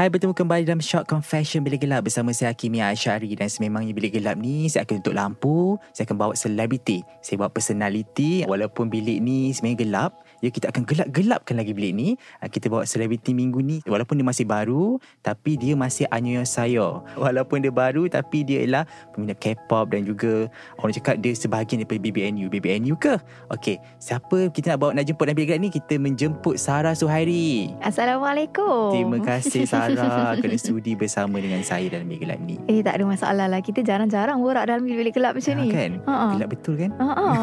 Hai, 0.00 0.08
bertemu 0.08 0.32
kembali 0.32 0.64
dalam 0.64 0.80
Short 0.80 1.04
Confession. 1.04 1.60
Bilik 1.60 1.84
Gelap 1.84 2.08
bersama 2.08 2.32
saya 2.32 2.56
Hakimia 2.56 2.88
Asyari. 2.88 3.36
Dan 3.36 3.52
sememangnya 3.52 3.92
Bilik 3.92 4.16
Gelap 4.16 4.40
ni 4.40 4.64
saya 4.72 4.88
akan 4.88 4.96
tutup 5.04 5.12
lampu, 5.12 5.76
saya 5.92 6.08
akan 6.08 6.16
bawa 6.16 6.32
selebriti, 6.32 7.04
saya 7.20 7.44
bawa 7.44 7.52
personality 7.52 8.48
walaupun 8.48 8.88
bilik 8.88 9.20
ni 9.20 9.52
sebenarnya 9.52 9.84
gelap, 9.84 10.12
ya 10.40 10.48
kita 10.48 10.68
akan 10.68 10.82
gelap-gelapkan 10.82 11.54
lagi 11.54 11.70
bilik 11.70 11.92
ni. 11.92 12.08
Ah, 12.36 12.48
Kita 12.48 12.66
bawa 12.66 12.82
selebriti 12.82 13.30
minggu 13.30 13.60
ni 13.60 13.78
walaupun 13.84 14.16
dia 14.16 14.24
masih 14.24 14.44
baru 14.44 14.96
tapi 15.20 15.54
dia 15.54 15.72
masih 15.74 16.08
anyo 16.08 16.42
saya. 16.42 17.00
Walaupun 17.14 17.60
dia 17.60 17.70
baru 17.70 18.04
tapi 18.06 18.42
dia 18.42 18.60
ialah 18.60 18.84
peminat 19.10 19.36
K-pop 19.36 19.90
dan 19.90 20.02
juga 20.02 20.48
orang 20.76 20.92
cakap 20.92 21.14
dia 21.18 21.32
sebahagian 21.32 21.80
daripada 21.80 22.00
BBNU. 22.00 22.48
BBNU 22.48 22.94
ke? 22.96 23.14
Okey, 23.50 23.78
siapa 23.96 24.48
kita 24.48 24.74
nak 24.74 24.78
bawa 24.80 24.90
nak 24.92 25.04
jemput 25.04 25.24
dalam 25.24 25.36
bilik 25.36 25.56
ni? 25.56 25.68
Kita 25.70 25.94
menjemput 25.96 26.56
Sarah 26.56 26.92
Suhairi. 26.92 27.76
Assalamualaikum. 27.80 28.92
Terima 28.92 29.18
kasih 29.20 29.64
Sarah 29.64 30.32
kerana 30.40 30.56
sudi 30.56 30.92
bersama 30.94 31.36
dengan 31.36 31.60
saya 31.60 31.86
dalam 31.90 32.06
bilik 32.06 32.24
gelap 32.24 32.40
ni. 32.40 32.56
Eh 32.66 32.80
tak 32.80 32.96
ada 32.96 33.04
masalah 33.04 33.46
lah. 33.46 33.60
Kita 33.60 33.80
jarang-jarang 33.80 34.40
borak 34.40 34.64
dalam 34.64 34.82
bilik 34.82 35.12
gelap 35.12 35.36
macam 35.36 35.52
Ha, 35.52 35.60
ni. 35.60 35.68
kan? 35.68 35.90
Ha-ha. 36.06 36.26
Gelap 36.34 36.48
betul 36.48 36.74
kan? 36.76 36.90
Ha 36.96 37.34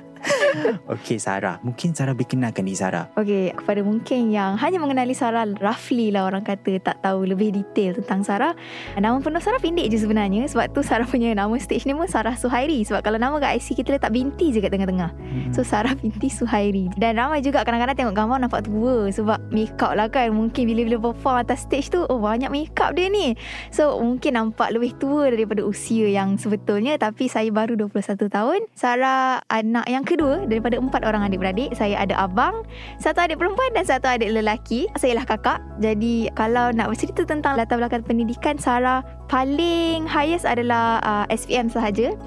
Okey 0.94 1.16
Sarah, 1.16 1.58
mungkin 1.64 1.96
Sarah 1.96 2.12
berkenalkan 2.12 2.66
diri 2.66 2.78
Sarah. 2.78 3.08
Okey, 3.16 3.56
kepada 3.56 3.80
mungkin 3.80 4.30
yang 4.32 4.56
hanya 4.60 4.78
mengenali 4.78 5.16
Sarah 5.16 5.48
roughly 5.58 6.12
lah 6.12 6.28
orang 6.28 6.44
kata 6.44 6.80
tak 6.82 7.00
tahu 7.00 7.24
lebih 7.24 7.54
detail 7.54 7.96
tentang 8.02 8.20
Sarah. 8.26 8.52
Nama 8.96 9.16
penuh 9.18 9.40
Sarah 9.42 9.60
pendek 9.62 9.88
je 9.88 9.98
sebenarnya 10.02 10.46
sebab 10.50 10.72
tu 10.72 10.80
Sarah 10.84 11.08
punya 11.08 11.32
nama 11.32 11.52
stage 11.56 11.88
name 11.88 12.04
pun 12.04 12.08
Sarah 12.10 12.36
Suhairi 12.36 12.84
sebab 12.84 13.00
kalau 13.04 13.16
nama 13.16 13.36
kat 13.40 13.60
IC 13.60 13.82
kita 13.82 13.96
letak 13.96 14.12
binti 14.12 14.52
je 14.52 14.60
kat 14.60 14.72
tengah-tengah. 14.72 15.10
Hmm. 15.12 15.50
So 15.54 15.64
Sarah 15.64 15.96
binti 15.96 16.28
Suhairi. 16.28 16.92
Dan 16.96 17.16
ramai 17.16 17.40
juga 17.40 17.64
kadang-kadang 17.64 17.96
tengok 17.96 18.14
gambar 18.16 18.38
nampak 18.44 18.66
tua 18.68 19.08
sebab 19.08 19.38
make 19.50 19.76
up 19.80 19.96
lah 19.96 20.08
kan. 20.12 20.32
Mungkin 20.34 20.68
bila-bila 20.68 21.10
perform 21.10 21.42
atas 21.42 21.64
stage 21.64 21.92
tu 21.92 22.04
oh 22.06 22.20
banyak 22.20 22.52
make 22.52 22.76
up 22.80 22.92
dia 22.92 23.08
ni. 23.08 23.34
So 23.72 23.98
mungkin 23.98 24.36
nampak 24.36 24.74
lebih 24.74 24.98
tua 25.00 25.32
daripada 25.32 25.64
usia 25.64 26.10
yang 26.10 26.36
sebetulnya 26.36 26.98
tapi 27.00 27.30
saya 27.30 27.48
baru 27.48 27.78
21 27.88 28.28
tahun. 28.28 28.60
Sarah 28.76 29.42
anak 29.48 29.86
yang 29.88 30.04
kedua 30.10 30.42
daripada 30.50 30.74
empat 30.82 31.06
orang 31.06 31.22
adik-beradik. 31.30 31.70
Saya 31.78 32.02
ada 32.02 32.18
abang, 32.18 32.66
satu 32.98 33.22
adik 33.22 33.38
perempuan 33.38 33.70
dan 33.70 33.86
satu 33.86 34.10
adik 34.10 34.34
lelaki. 34.34 34.90
Saya 34.98 35.22
lah 35.22 35.26
kakak. 35.26 35.62
Jadi 35.78 36.26
kalau 36.34 36.74
nak 36.74 36.90
bercerita 36.90 37.22
tentang 37.22 37.54
latar 37.54 37.78
belakang 37.78 38.02
pendidikan 38.02 38.58
Sarah 38.58 39.06
paling 39.30 40.10
highest 40.10 40.42
adalah 40.42 40.98
uh, 41.06 41.24
SPM 41.30 41.70
sahaja 41.70 42.18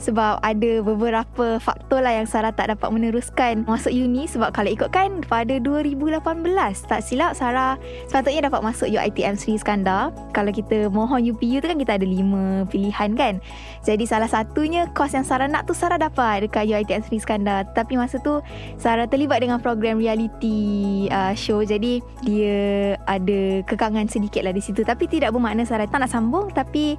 sebab 0.00 0.40
ada 0.40 0.80
beberapa 0.80 1.60
faktor 1.60 2.00
lah 2.00 2.16
yang 2.16 2.24
Sarah 2.24 2.56
tak 2.56 2.72
dapat 2.72 2.88
meneruskan 2.88 3.68
masuk 3.68 3.92
uni. 3.92 4.24
Sebab 4.24 4.56
kalau 4.56 4.72
ikutkan 4.72 5.20
pada 5.28 5.60
2018 5.60 6.24
tak 6.88 7.00
silap 7.04 7.36
Sarah 7.36 7.76
sepatutnya 8.08 8.48
dapat 8.48 8.64
masuk 8.64 8.88
UiTM 8.88 9.36
Sri 9.36 9.60
Iskandar. 9.60 10.10
Kalau 10.32 10.48
kita 10.50 10.88
mohon 10.88 11.20
UPU 11.20 11.60
tu 11.60 11.68
kan 11.68 11.76
kita 11.76 12.00
ada 12.00 12.06
lima 12.08 12.64
pilihan 12.72 13.12
kan. 13.12 13.44
Jadi 13.84 14.08
salah 14.08 14.26
satunya 14.26 14.88
kos 14.96 15.12
yang 15.12 15.28
Sarah 15.28 15.46
nak 15.52 15.68
tu 15.68 15.76
Sarah 15.76 16.00
dapat 16.00 16.48
dekat 16.48 16.64
UiTM 16.64 17.04
Sri 17.04 17.20
Iskandar. 17.20 17.68
Tapi 17.76 18.00
masa 18.00 18.16
tu 18.24 18.40
Sarah 18.80 19.04
terlibat 19.04 19.44
dengan 19.44 19.60
program 19.60 20.00
reality 20.00 21.06
uh, 21.12 21.36
show. 21.36 21.60
Jadi 21.60 22.00
dia 22.24 22.96
ada 23.04 23.60
kekangan 23.68 24.08
sedikit 24.08 24.48
lah 24.48 24.56
di 24.56 24.64
situ. 24.64 24.80
Tapi 24.80 25.04
tidak 25.12 25.36
bermakna 25.36 25.68
Sarah 25.68 25.84
tak 25.84 26.00
nak 26.00 26.08
sambung. 26.08 26.48
Tapi 26.56 26.96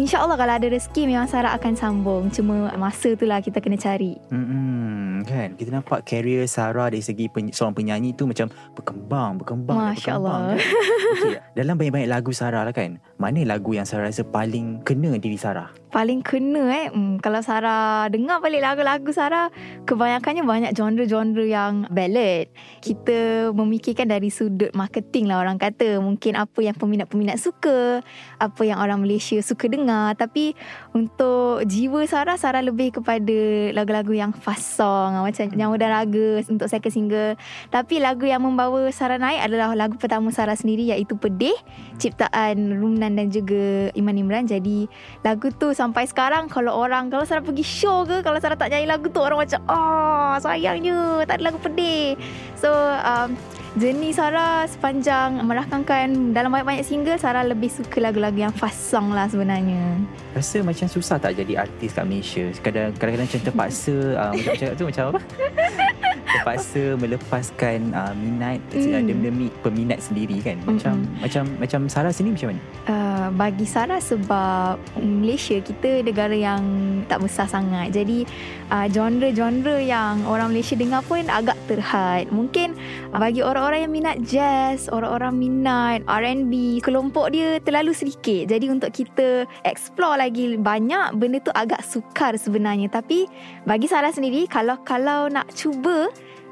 InsyaAllah 0.00 0.40
kalau 0.40 0.56
ada 0.56 0.64
rezeki 0.64 1.12
memang 1.12 1.28
Sarah 1.28 1.52
akan 1.60 1.76
sambung. 1.76 2.32
Cuma 2.32 2.72
masa 2.80 3.12
tu 3.12 3.28
lah 3.28 3.44
kita 3.44 3.60
kena 3.60 3.76
cari. 3.76 4.16
Hmm, 4.32 5.20
kan 5.28 5.52
kita 5.60 5.76
nampak 5.76 6.08
career 6.08 6.48
Sarah 6.48 6.88
dari 6.88 7.04
segi 7.04 7.28
peny- 7.28 7.52
seorang 7.52 7.76
penyanyi 7.76 8.16
tu 8.16 8.24
macam 8.24 8.48
berkembang, 8.72 9.36
berkembang, 9.44 9.76
dan 9.76 9.92
Masya 9.92 10.16
berkembang. 10.16 10.40
Allah. 10.40 10.56
Kan? 10.56 11.20
Okay, 11.20 11.36
dalam 11.52 11.74
banyak-banyak 11.76 12.08
lagu 12.08 12.32
Sarah 12.32 12.64
lah 12.64 12.72
kan, 12.72 12.96
mana 13.20 13.44
lagu 13.44 13.76
yang 13.76 13.84
Sarah 13.84 14.08
rasa 14.08 14.24
paling 14.24 14.80
kena 14.88 15.20
diri 15.20 15.36
Sarah? 15.36 15.68
Paling 15.92 16.24
kena 16.24 16.64
eh. 16.72 16.86
Hmm, 16.88 17.20
kalau 17.20 17.44
Sarah 17.44 18.08
dengar 18.08 18.40
balik 18.40 18.64
lagu-lagu 18.64 19.10
Sarah, 19.12 19.52
kebanyakannya 19.84 20.48
banyak 20.48 20.72
genre-genre 20.72 21.44
yang 21.44 21.84
ballad. 21.92 22.48
Kita 22.80 23.52
memikirkan 23.52 24.08
dari 24.08 24.32
sudut 24.32 24.72
marketing 24.72 25.28
lah 25.28 25.44
orang 25.44 25.60
kata. 25.60 26.00
Mungkin 26.00 26.40
apa 26.40 26.62
yang 26.64 26.78
peminat-peminat 26.78 27.36
suka, 27.36 28.00
apa 28.40 28.62
yang 28.64 28.80
orang 28.80 29.02
Malaysia 29.04 29.36
suka 29.44 29.68
dengar. 29.68 29.89
Tapi 30.14 30.54
untuk 30.94 31.66
jiwa 31.66 32.06
Sarah, 32.06 32.36
Sarah 32.38 32.62
lebih 32.62 33.00
kepada 33.00 33.70
lagu-lagu 33.74 34.14
yang 34.14 34.30
fast 34.30 34.78
song. 34.78 35.18
Macam 35.20 35.50
Nyawa 35.50 35.74
dan 35.76 35.90
Raga 35.90 36.28
untuk 36.46 36.66
second 36.70 36.94
single. 36.94 37.32
Tapi 37.68 37.98
lagu 37.98 38.24
yang 38.26 38.42
membawa 38.42 38.88
Sarah 38.94 39.18
naik 39.18 39.50
adalah 39.50 39.74
lagu 39.74 39.98
pertama 39.98 40.30
Sarah 40.30 40.54
sendiri 40.54 40.88
iaitu 40.90 41.18
Pedih. 41.18 41.56
Ciptaan 42.00 42.80
Rumnan 42.80 43.18
dan 43.18 43.28
juga 43.28 43.92
Iman 43.92 44.16
Imran. 44.16 44.44
Jadi 44.48 44.86
lagu 45.26 45.52
tu 45.54 45.74
sampai 45.76 46.06
sekarang 46.08 46.48
kalau 46.48 46.74
orang 46.74 47.10
kalau 47.12 47.26
Sarah 47.26 47.44
pergi 47.44 47.64
show 47.66 48.06
ke 48.06 48.22
kalau 48.24 48.38
Sarah 48.38 48.56
tak 48.56 48.72
nyanyi 48.72 48.88
lagu 48.88 49.06
tu 49.10 49.20
orang 49.22 49.42
macam 49.42 49.60
ah 49.70 50.36
sayangnya 50.42 51.24
tak 51.24 51.40
ada 51.40 51.50
lagu 51.50 51.58
pedih 51.58 52.14
so 52.54 52.68
um, 53.04 53.34
journey 53.80 54.12
Sarah 54.12 54.68
sepanjang 54.68 55.40
melahkangkan 55.40 56.30
dalam 56.30 56.52
banyak-banyak 56.52 56.84
single 56.84 57.16
Sarah 57.16 57.40
lebih 57.42 57.72
suka 57.72 57.96
lagu-lagu 57.98 58.36
yang 58.38 58.52
fast 58.52 58.92
song 58.92 59.10
lah 59.10 59.24
sebenarnya 59.24 59.96
Rasa 60.30 60.60
macam 60.60 60.84
susah 60.86 61.16
tak 61.16 61.32
jadi 61.34 61.64
artis 61.64 61.90
kat 61.90 62.04
Malaysia? 62.04 62.44
Kadang- 62.60 62.92
Kadang-kadang 62.92 63.26
macam 63.26 63.40
terpaksa 63.42 63.96
uh, 64.14 64.32
macam 64.36 64.52
cakap 64.54 64.74
tu 64.76 64.84
macam 64.84 65.04
apa? 65.10 65.20
terpaksa 66.32 66.82
melepaskan 66.96 67.92
uh, 67.92 68.14
minat 68.14 68.58
Hmm. 68.70 69.02
mm. 69.06 69.22
demi 69.22 69.46
peminat 69.62 69.98
sendiri 70.00 70.38
kan. 70.40 70.56
Macam 70.64 71.02
Mm-mm. 71.02 71.20
macam 71.22 71.44
macam 71.58 71.80
Sarah 71.90 72.12
sini 72.14 72.34
macam 72.34 72.54
mana? 72.54 72.62
uh, 72.86 73.28
bagi 73.34 73.66
Sarah 73.66 74.00
sebab 74.00 74.78
Malaysia 75.00 75.58
kita 75.60 76.02
negara 76.02 76.34
yang 76.34 76.62
tak 77.06 77.22
besar 77.22 77.46
sangat. 77.46 77.92
Jadi 77.92 78.24
uh, 78.70 78.86
genre-genre 78.90 79.78
yang 79.80 80.22
orang 80.24 80.54
Malaysia 80.54 80.74
dengar 80.78 81.02
pun 81.04 81.26
agak 81.26 81.56
terhad. 81.66 82.30
Mungkin 82.30 82.74
uh, 83.12 83.18
bagi 83.18 83.42
orang-orang 83.42 83.86
yang 83.86 83.92
minat 83.92 84.16
jazz, 84.24 84.86
orang-orang 84.90 85.36
minat 85.36 86.00
R&B, 86.06 86.80
kelompok 86.80 87.34
dia 87.34 87.58
terlalu 87.62 87.92
sedikit. 87.92 88.50
Jadi 88.50 88.66
untuk 88.70 88.90
kita 88.90 89.44
explore 89.66 90.18
lagi 90.18 90.54
banyak 90.56 91.16
benda 91.18 91.38
tu 91.42 91.52
agak 91.52 91.82
sukar 91.84 92.34
sebenarnya. 92.36 92.88
Tapi 92.90 93.26
bagi 93.66 93.86
Sarah 93.86 94.12
sendiri 94.12 94.46
kalau 94.46 94.78
kalau 94.82 95.28
nak 95.28 95.50
cuba 95.54 96.08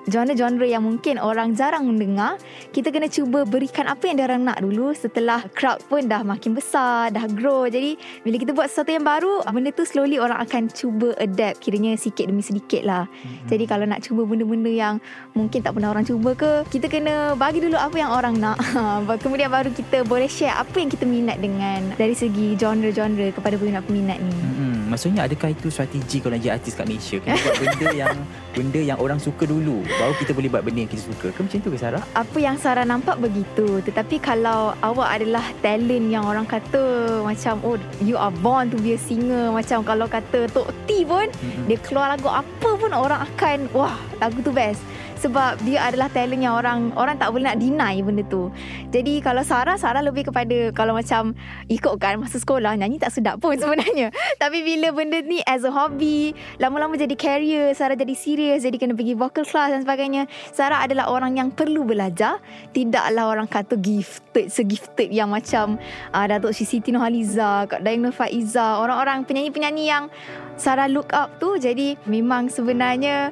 genre-genre 0.08 0.66
yang 0.66 0.82
mungkin 0.82 1.20
orang 1.20 1.54
jarang 1.54 1.86
mendengar, 1.86 2.40
kita 2.72 2.90
kena 2.90 3.06
cuba 3.06 3.44
berikan 3.44 3.86
apa 3.86 4.08
yang 4.08 4.16
diorang 4.18 4.42
nak 4.42 4.58
dulu 4.64 4.96
setelah 4.96 5.44
crowd 5.52 5.78
pun 5.86 6.08
dah 6.08 6.24
makin 6.24 6.56
besar, 6.56 7.12
dah 7.12 7.28
grow. 7.28 7.68
Jadi 7.68 7.94
bila 8.24 8.36
kita 8.40 8.50
buat 8.56 8.72
sesuatu 8.72 8.90
yang 8.90 9.04
baru, 9.04 9.44
benda 9.48 9.70
tu 9.70 9.84
slowly 9.84 10.16
orang 10.18 10.40
akan 10.42 10.72
cuba 10.72 11.14
adapt 11.20 11.60
kiranya 11.62 11.94
sikit 11.94 12.26
demi 12.26 12.40
sedikit 12.40 12.82
lah. 12.82 13.04
Jadi 13.46 13.64
kalau 13.68 13.84
nak 13.84 14.02
cuba 14.02 14.24
benda-benda 14.24 14.72
yang 14.72 14.94
mungkin 15.36 15.60
tak 15.60 15.76
pernah 15.76 15.92
orang 15.92 16.04
cuba 16.08 16.32
ke, 16.34 16.52
kita 16.72 16.88
kena 16.88 17.36
bagi 17.36 17.60
dulu 17.60 17.76
apa 17.76 17.96
yang 17.98 18.10
orang 18.10 18.34
nak. 18.40 18.56
Kemudian 19.24 19.52
baru 19.52 19.70
kita 19.70 20.02
boleh 20.08 20.26
share 20.26 20.56
apa 20.56 20.76
yang 20.80 20.90
kita 20.90 21.04
minat 21.04 21.38
dengan 21.38 21.92
dari 22.00 22.16
segi 22.16 22.56
genre-genre 22.56 23.34
kepada 23.36 23.54
peminat-peminat 23.60 24.18
ni. 24.18 24.32
Hmm. 24.32 24.78
Maksudnya 24.88 25.28
adakah 25.28 25.52
itu 25.52 25.68
strategi 25.68 26.16
kalau 26.24 26.32
nak 26.32 26.40
jadi 26.40 26.52
artis 26.56 26.72
kat 26.72 26.88
Malaysia? 26.88 27.16
Kena 27.20 27.36
buat 27.36 27.54
benda 27.60 27.88
yang 27.92 28.16
benda 28.56 28.80
yang 28.80 28.98
orang 28.98 29.20
suka 29.20 29.44
dulu. 29.44 29.84
Baru 29.98 30.14
kita 30.14 30.30
boleh 30.30 30.46
buat 30.46 30.62
benda 30.62 30.86
yang 30.86 30.92
kita 30.94 31.10
suka. 31.10 31.34
Ke 31.34 31.42
macam 31.42 31.58
tu 31.58 31.74
ke 31.74 31.78
Sarah? 31.78 32.02
Apa 32.14 32.38
yang 32.38 32.54
Sarah 32.54 32.86
nampak 32.86 33.18
begitu. 33.18 33.82
Tetapi 33.82 34.22
kalau 34.22 34.70
awak 34.78 35.18
adalah 35.18 35.42
talent 35.58 36.06
yang 36.06 36.22
orang 36.22 36.46
kata 36.46 37.18
macam 37.26 37.58
oh 37.66 37.74
you 38.06 38.14
are 38.14 38.30
born 38.30 38.70
to 38.70 38.78
be 38.78 38.94
a 38.94 39.00
singer. 39.00 39.50
Macam 39.50 39.82
kalau 39.82 40.06
kata 40.06 40.46
Tok 40.54 40.70
T 40.86 41.02
pun 41.02 41.26
Mm-mm. 41.26 41.66
dia 41.66 41.82
keluar 41.82 42.14
lagu 42.14 42.30
apa 42.30 42.70
pun 42.78 42.94
orang 42.94 43.26
akan 43.26 43.66
wah 43.74 43.98
lagu 44.22 44.38
tu 44.38 44.54
best. 44.54 44.78
Sebab 45.18 45.66
dia 45.66 45.82
adalah 45.90 46.06
talent 46.14 46.38
yang 46.38 46.54
orang 46.54 46.94
orang 46.94 47.18
tak 47.18 47.34
boleh 47.34 47.50
nak 47.50 47.58
deny 47.58 47.98
benda 48.06 48.22
tu. 48.30 48.54
Jadi 48.94 49.18
kalau 49.18 49.42
Sarah, 49.42 49.74
Sarah 49.74 50.02
lebih 50.02 50.30
kepada 50.30 50.70
kalau 50.70 50.94
macam 50.94 51.34
ikutkan 51.66 52.22
masa 52.22 52.38
sekolah 52.38 52.78
nyanyi 52.78 53.02
tak 53.02 53.10
sedap 53.10 53.42
pun 53.42 53.58
sebenarnya. 53.62 54.14
Tapi 54.38 54.62
bila 54.62 54.94
benda 54.94 55.18
ni 55.22 55.42
as 55.42 55.66
a 55.66 55.72
hobby, 55.74 56.32
lama-lama 56.62 56.94
jadi 56.94 57.18
career, 57.18 57.74
Sarah 57.74 57.98
jadi 57.98 58.14
serius, 58.14 58.62
jadi 58.62 58.78
kena 58.78 58.94
pergi 58.94 59.18
vocal 59.18 59.42
class 59.42 59.74
dan 59.74 59.82
sebagainya. 59.82 60.30
Sarah 60.54 60.86
adalah 60.86 61.10
orang 61.10 61.34
yang 61.34 61.50
perlu 61.50 61.82
belajar, 61.82 62.38
tidaklah 62.70 63.34
orang 63.34 63.50
kata 63.50 63.74
gifted, 63.74 64.54
segifted 64.54 65.10
yang 65.10 65.34
macam 65.34 65.82
uh, 66.14 66.26
Datuk 66.30 66.54
Siti 66.54 66.94
Nurhaliza, 66.94 67.66
Kak 67.66 67.82
Daeng 67.82 68.06
Nur 68.06 68.14
Faiza, 68.14 68.78
orang-orang 68.78 69.26
penyanyi-penyanyi 69.26 69.84
yang 69.90 70.06
Sarah 70.58 70.90
look 70.90 71.10
up 71.14 71.38
tu. 71.42 71.58
Jadi 71.58 71.94
memang 72.06 72.50
sebenarnya 72.50 73.30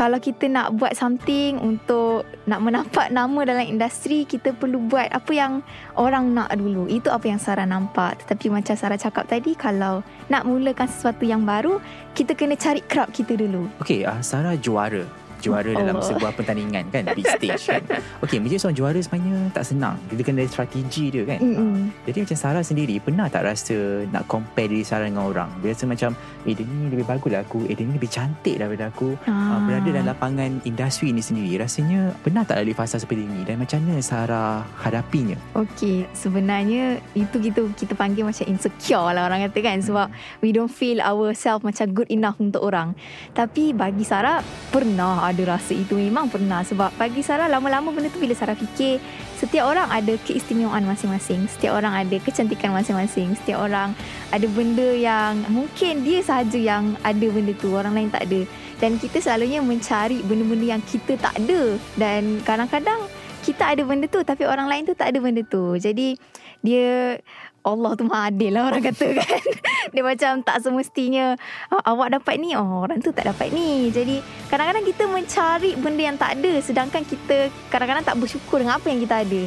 kalau 0.00 0.16
kita 0.16 0.48
nak 0.48 0.80
buat 0.80 0.96
something 0.96 1.60
untuk 1.60 2.24
nak 2.48 2.64
menampak 2.64 3.12
nama 3.12 3.44
dalam 3.44 3.68
industri, 3.68 4.24
kita 4.24 4.56
perlu 4.56 4.80
buat 4.88 5.12
apa 5.12 5.28
yang 5.28 5.60
orang 6.00 6.32
nak 6.32 6.56
dulu. 6.56 6.88
Itu 6.88 7.12
apa 7.12 7.28
yang 7.28 7.36
Sarah 7.36 7.68
nampak. 7.68 8.24
Tetapi 8.24 8.48
macam 8.48 8.72
Sarah 8.80 8.96
cakap 8.96 9.28
tadi, 9.28 9.52
kalau 9.52 10.00
nak 10.32 10.48
mulakan 10.48 10.88
sesuatu 10.88 11.28
yang 11.28 11.44
baru, 11.44 11.84
kita 12.16 12.32
kena 12.32 12.56
cari 12.56 12.80
crowd 12.80 13.12
kita 13.12 13.36
dulu. 13.36 13.68
Okey, 13.84 14.08
uh, 14.08 14.24
Sarah 14.24 14.56
juara. 14.56 15.04
Juara 15.40 15.70
dalam 15.72 15.96
Allah. 15.96 16.08
sebuah 16.08 16.30
pertandingan 16.36 16.84
kan 16.92 17.02
Big 17.16 17.26
stage 17.26 17.64
kan 17.66 17.82
Okey 18.20 18.38
menjadi 18.38 18.60
seorang 18.60 18.78
juara 18.78 18.98
sebenarnya 19.00 19.38
Tak 19.56 19.64
senang 19.64 19.96
Kita 20.06 20.20
kena 20.20 20.44
ada 20.44 20.50
strategi 20.52 21.04
dia 21.08 21.22
kan 21.24 21.38
Mm-mm. 21.40 21.74
Jadi 22.04 22.18
macam 22.28 22.36
Sarah 22.36 22.64
sendiri 22.64 22.94
Pernah 23.00 23.26
tak 23.32 23.48
rasa 23.48 24.04
Nak 24.08 24.28
compare 24.28 24.68
diri 24.68 24.84
Sarah 24.84 25.08
dengan 25.08 25.26
orang 25.26 25.50
Dia 25.64 25.72
rasa 25.72 25.84
macam 25.88 26.12
Eh 26.44 26.52
dia 26.52 26.64
ni 26.64 26.92
lebih 26.92 27.08
bagus 27.08 27.30
lah 27.32 27.40
aku 27.40 27.64
Eh 27.66 27.74
dia 27.74 27.84
ni 27.88 27.96
lebih 27.96 28.10
cantik 28.12 28.60
daripada 28.60 28.92
aku 28.92 29.16
ah. 29.24 29.56
Ah. 29.56 29.58
Berada 29.64 29.88
dalam 29.88 30.06
lapangan 30.06 30.50
industri 30.68 31.10
ni 31.10 31.24
sendiri 31.24 31.56
Rasanya 31.58 32.12
Pernah 32.20 32.44
tak 32.44 32.60
lalui 32.60 32.76
fasa 32.76 33.00
seperti 33.00 33.24
ini 33.24 33.42
Dan 33.42 33.60
macam 33.60 33.80
mana 33.80 34.00
Sarah 34.04 34.62
hadapinya 34.80 35.36
Okey, 35.56 36.06
sebenarnya 36.12 37.00
itu 37.16 37.36
kita 37.40 37.64
kita 37.74 37.92
panggil 37.96 38.22
macam 38.26 38.44
insecure 38.46 39.10
lah 39.10 39.26
orang 39.26 39.46
kata 39.48 39.58
kan 39.60 39.78
sebab 39.80 40.06
we 40.40 40.50
don't 40.50 40.70
feel 40.70 41.00
ourselves 41.00 41.64
macam 41.64 41.90
good 41.92 42.08
enough 42.08 42.36
untuk 42.38 42.62
orang. 42.62 42.92
Tapi 43.32 43.72
bagi 43.72 44.02
Sarah 44.02 44.42
pernah 44.70 45.29
ada 45.30 45.56
rasa 45.56 45.72
itu 45.72 45.94
memang 45.96 46.26
pernah 46.26 46.60
sebab 46.66 46.90
bagi 46.98 47.22
Sarah 47.22 47.46
lama-lama 47.46 47.94
benda 47.94 48.10
tu 48.10 48.18
bila 48.18 48.34
Sarah 48.34 48.58
fikir 48.58 48.98
setiap 49.38 49.70
orang 49.70 49.88
ada 49.88 50.18
keistimewaan 50.26 50.84
masing-masing, 50.84 51.48
setiap 51.48 51.80
orang 51.80 51.96
ada 51.96 52.16
kecantikan 52.20 52.76
masing-masing, 52.76 53.32
setiap 53.40 53.64
orang 53.64 53.96
ada 54.34 54.46
benda 54.52 54.84
yang 54.92 55.40
mungkin 55.48 56.04
dia 56.04 56.20
sahaja 56.20 56.60
yang 56.60 56.98
ada 57.00 57.26
benda 57.30 57.56
tu, 57.56 57.72
orang 57.72 57.96
lain 57.96 58.12
tak 58.12 58.28
ada. 58.28 58.44
Dan 58.76 59.00
kita 59.00 59.20
selalunya 59.20 59.64
mencari 59.64 60.20
benda-benda 60.26 60.76
yang 60.76 60.82
kita 60.84 61.16
tak 61.16 61.36
ada 61.40 61.80
dan 61.96 62.42
kadang-kadang 62.44 63.00
kita 63.40 63.72
ada 63.72 63.82
benda 63.88 64.04
tu 64.08 64.20
tapi 64.20 64.44
orang 64.44 64.68
lain 64.68 64.84
tu 64.84 64.92
tak 64.92 65.12
ada 65.12 65.18
benda 65.20 65.40
tu. 65.48 65.76
Jadi 65.80 66.20
dia 66.60 67.16
Allah 67.60 67.92
tu 67.92 68.08
adil 68.08 68.56
lah 68.56 68.72
orang 68.72 68.80
kata 68.80 69.06
kan. 69.20 69.40
dia 69.94 70.02
macam 70.04 70.40
tak 70.40 70.64
semestinya 70.64 71.36
"Ah, 71.68 71.92
awak 71.92 72.16
dapat 72.16 72.40
ni, 72.40 72.56
oh, 72.56 72.84
orang 72.88 73.04
tu 73.04 73.12
tak 73.12 73.28
dapat 73.28 73.52
ni. 73.52 73.92
Jadi 73.92 74.24
kadang-kadang 74.48 74.84
kita 74.84 75.04
mencari 75.04 75.70
benda 75.76 76.02
yang 76.02 76.16
tak 76.16 76.40
ada 76.40 76.52
sedangkan 76.64 77.02
kita 77.04 77.52
kadang-kadang 77.68 78.04
tak 78.04 78.16
bersyukur 78.16 78.64
dengan 78.64 78.80
apa 78.80 78.86
yang 78.88 79.00
kita 79.04 79.16
ada. 79.22 79.42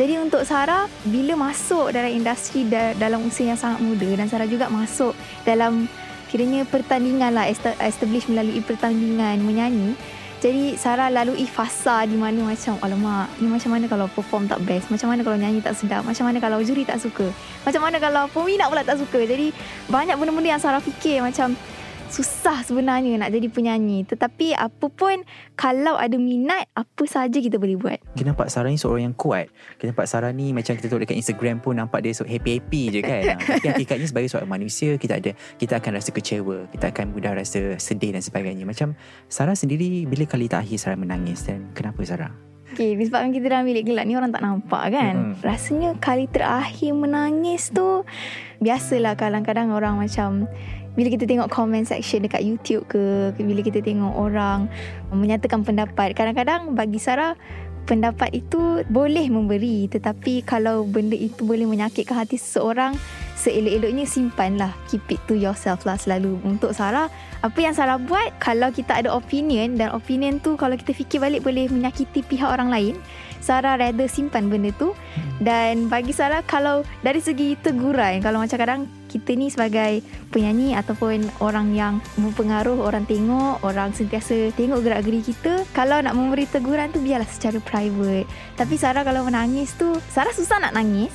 Jadi 0.00 0.16
untuk 0.16 0.48
Sarah 0.48 0.88
bila 1.04 1.36
masuk 1.36 1.92
dalam 1.92 2.08
industri 2.08 2.64
da- 2.64 2.96
dalam 2.96 3.20
usia 3.28 3.52
yang 3.52 3.60
sangat 3.60 3.84
muda 3.84 4.08
dan 4.16 4.32
Sarah 4.32 4.48
juga 4.48 4.72
masuk 4.72 5.12
dalam 5.44 5.84
kiranya 6.32 6.64
pertandingan 6.64 7.36
lah 7.36 7.50
esta- 7.50 7.76
establish 7.84 8.30
melalui 8.30 8.62
pertandingan 8.64 9.42
menyanyi 9.44 9.98
jadi 10.40 10.72
Sarah 10.80 11.12
lalui 11.12 11.44
fasa 11.44 12.08
di 12.08 12.16
mana 12.16 12.40
macam 12.40 12.80
alamak 12.80 13.28
ni 13.44 13.46
macam 13.52 13.76
mana 13.76 13.84
kalau 13.84 14.08
perform 14.08 14.48
tak 14.48 14.64
best? 14.64 14.88
Macam 14.88 15.12
mana 15.12 15.20
kalau 15.20 15.36
nyanyi 15.36 15.60
tak 15.60 15.76
sedap? 15.76 16.00
Macam 16.00 16.24
mana 16.24 16.40
kalau 16.40 16.64
juri 16.64 16.88
tak 16.88 16.96
suka? 16.96 17.28
Macam 17.68 17.84
mana 17.84 18.00
kalau 18.00 18.24
peminat 18.32 18.72
pula 18.72 18.80
tak 18.80 18.96
suka? 18.96 19.20
Jadi 19.20 19.52
banyak 19.92 20.16
benda-benda 20.16 20.56
yang 20.56 20.62
Sarah 20.64 20.80
fikir 20.80 21.20
macam 21.20 21.52
susah 22.10 22.66
sebenarnya 22.66 23.16
nak 23.16 23.30
jadi 23.30 23.46
penyanyi 23.46 24.02
tetapi 24.04 24.58
apa 24.58 24.86
pun 24.90 25.22
kalau 25.54 25.94
ada 25.94 26.18
minat 26.18 26.66
apa 26.74 27.04
saja 27.06 27.38
kita 27.38 27.56
boleh 27.56 27.76
buat 27.78 27.98
Kita 28.16 28.26
nampak 28.34 28.50
Sarah 28.50 28.70
ni 28.72 28.78
seorang 28.80 29.12
yang 29.12 29.16
kuat 29.16 29.48
Kita 29.78 29.92
nampak 29.92 30.06
Sarah 30.08 30.32
ni 30.32 30.50
Macam 30.50 30.74
kita 30.76 30.88
tengok 30.88 31.04
dekat 31.06 31.16
Instagram 31.20 31.60
pun 31.60 31.76
Nampak 31.76 32.00
dia 32.00 32.16
so 32.16 32.24
happy-happy 32.24 32.82
je 32.88 33.00
kan 33.04 33.36
Tapi 33.60 33.66
hakikatnya 33.68 34.06
sebagai 34.08 34.28
seorang 34.32 34.50
manusia 34.50 34.96
Kita 34.96 35.20
ada 35.20 35.36
Kita 35.56 35.78
akan 35.78 35.90
rasa 36.00 36.10
kecewa 36.10 36.68
Kita 36.72 36.90
akan 36.90 37.12
mudah 37.12 37.36
rasa 37.36 37.76
sedih 37.76 38.16
dan 38.16 38.24
sebagainya 38.24 38.64
Macam 38.64 38.96
Sarah 39.28 39.54
sendiri 39.54 40.08
Bila 40.08 40.24
kali 40.24 40.48
terakhir 40.48 40.76
Sarah 40.80 40.98
menangis 40.98 41.46
Dan 41.46 41.70
kenapa 41.76 42.02
Sarah? 42.02 42.32
Okay, 42.70 42.94
disebabkan 42.94 43.34
kita 43.34 43.50
dalam 43.50 43.66
bilik 43.66 43.82
gelap 43.82 44.06
ni 44.06 44.14
orang 44.14 44.30
tak 44.30 44.46
nampak 44.46 44.94
kan. 44.94 45.34
Mm-mm. 45.34 45.42
Rasanya 45.42 45.98
kali 45.98 46.30
terakhir 46.30 46.94
menangis 46.94 47.74
tu 47.74 48.06
biasalah 48.62 49.18
kadang-kadang 49.18 49.74
orang 49.74 49.98
macam 49.98 50.46
bila 50.98 51.08
kita 51.10 51.24
tengok 51.26 51.48
comment 51.50 51.86
section 51.86 52.26
dekat 52.26 52.42
YouTube 52.42 52.86
ke, 52.90 53.34
bila 53.38 53.62
kita 53.62 53.78
tengok 53.78 54.14
orang 54.14 54.66
menyatakan 55.14 55.62
pendapat, 55.62 56.14
kadang-kadang 56.18 56.74
bagi 56.74 56.98
Sarah 56.98 57.38
pendapat 57.88 58.30
itu 58.34 58.86
boleh 58.86 59.26
memberi. 59.30 59.90
Tetapi 59.90 60.46
kalau 60.46 60.86
benda 60.86 61.18
itu 61.18 61.42
boleh 61.42 61.66
menyakitkan 61.66 62.22
hati 62.22 62.38
seseorang 62.38 62.94
seelok-eloknya 63.40 64.04
simpanlah. 64.04 64.72
Keep 64.92 65.16
it 65.16 65.20
to 65.26 65.34
yourself 65.34 65.82
lah 65.88 65.96
selalu. 65.96 66.38
Untuk 66.44 66.76
Sarah 66.76 67.08
apa 67.40 67.58
yang 67.58 67.72
Sarah 67.72 67.96
buat 67.96 68.36
kalau 68.36 68.68
kita 68.68 69.00
ada 69.00 69.10
opinion 69.10 69.80
dan 69.80 69.90
opinion 69.96 70.38
tu 70.38 70.54
kalau 70.60 70.76
kita 70.76 70.92
fikir 70.92 71.18
balik 71.18 71.40
boleh 71.40 71.66
menyakiti 71.72 72.20
pihak 72.20 72.46
orang 72.46 72.68
lain 72.68 72.94
Sarah 73.40 73.80
rather 73.80 74.06
simpan 74.06 74.52
benda 74.52 74.70
tu. 74.76 74.92
Dan 75.40 75.88
bagi 75.88 76.12
Sarah 76.12 76.44
kalau 76.44 76.84
dari 77.00 77.18
segi 77.24 77.56
teguran 77.56 78.20
kalau 78.20 78.44
macam 78.44 78.60
kadang 78.60 78.80
kita 79.08 79.32
ni 79.34 79.48
sebagai 79.48 80.04
penyanyi 80.30 80.76
ataupun 80.76 81.26
orang 81.42 81.72
yang 81.74 81.98
mempengaruh 82.20 82.78
orang 82.78 83.08
tengok 83.08 83.58
orang 83.64 83.90
sentiasa 83.90 84.54
tengok 84.54 84.84
gerak-geri 84.84 85.24
kita 85.24 85.64
kalau 85.72 85.98
nak 85.98 86.14
memberi 86.14 86.44
teguran 86.44 86.92
tu 86.92 87.00
biarlah 87.00 87.26
secara 87.26 87.56
private. 87.58 88.28
Tapi 88.54 88.74
Sarah 88.76 89.02
kalau 89.02 89.24
menangis 89.24 89.72
tu 89.74 89.96
Sarah 90.12 90.30
susah 90.30 90.60
nak 90.60 90.76
nangis 90.76 91.10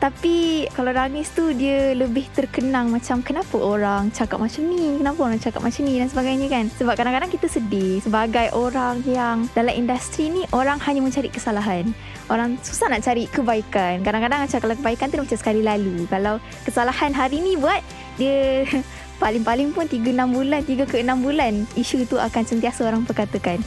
tapi 0.00 0.64
kalau 0.72 0.96
nangis 0.96 1.28
tu 1.36 1.52
dia 1.52 1.92
lebih 1.92 2.24
terkenang 2.32 2.88
macam 2.88 3.20
kenapa 3.20 3.60
orang 3.60 4.08
cakap 4.08 4.40
macam 4.40 4.64
ni, 4.72 4.96
kenapa 4.96 5.20
orang 5.28 5.36
cakap 5.36 5.60
macam 5.60 5.84
ni 5.84 6.00
dan 6.00 6.08
sebagainya 6.08 6.48
kan. 6.48 6.64
Sebab 6.72 6.96
kadang-kadang 6.96 7.28
kita 7.28 7.46
sedih 7.52 8.00
sebagai 8.00 8.48
orang 8.56 9.04
yang 9.04 9.44
dalam 9.52 9.76
industri 9.76 10.32
ni 10.32 10.48
orang 10.56 10.80
hanya 10.88 11.04
mencari 11.04 11.28
kesalahan. 11.28 11.92
Orang 12.32 12.56
susah 12.64 12.88
nak 12.88 13.04
cari 13.04 13.28
kebaikan. 13.28 14.00
Kadang-kadang 14.00 14.48
macam 14.48 14.58
kalau 14.64 14.74
kebaikan 14.80 15.06
tu 15.12 15.20
macam 15.20 15.36
sekali 15.36 15.60
lalu. 15.60 16.08
Kalau 16.08 16.40
kesalahan 16.64 17.12
hari 17.12 17.44
ni 17.44 17.60
buat 17.60 17.84
dia 18.16 18.64
paling-paling 19.22 19.76
pun 19.76 19.84
3-6 19.84 20.16
bulan, 20.32 20.64
3 20.64 20.88
ke 20.88 20.96
6 21.04 21.12
bulan 21.20 21.52
isu 21.76 22.08
tu 22.08 22.16
akan 22.16 22.42
sentiasa 22.48 22.88
orang 22.88 23.04
perkatakan. 23.04 23.60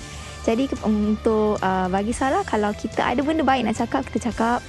Jadi 0.43 0.67
untuk 0.83 1.55
uh, 1.61 1.87
bagi 1.87 2.11
Sarah 2.11 2.43
kalau 2.43 2.75
kita 2.75 2.99
ada 2.99 3.23
benda 3.23 3.47
baik 3.47 3.63
nak 3.63 3.79
cakap 3.79 4.03
kita 4.11 4.33
cakap 4.33 4.59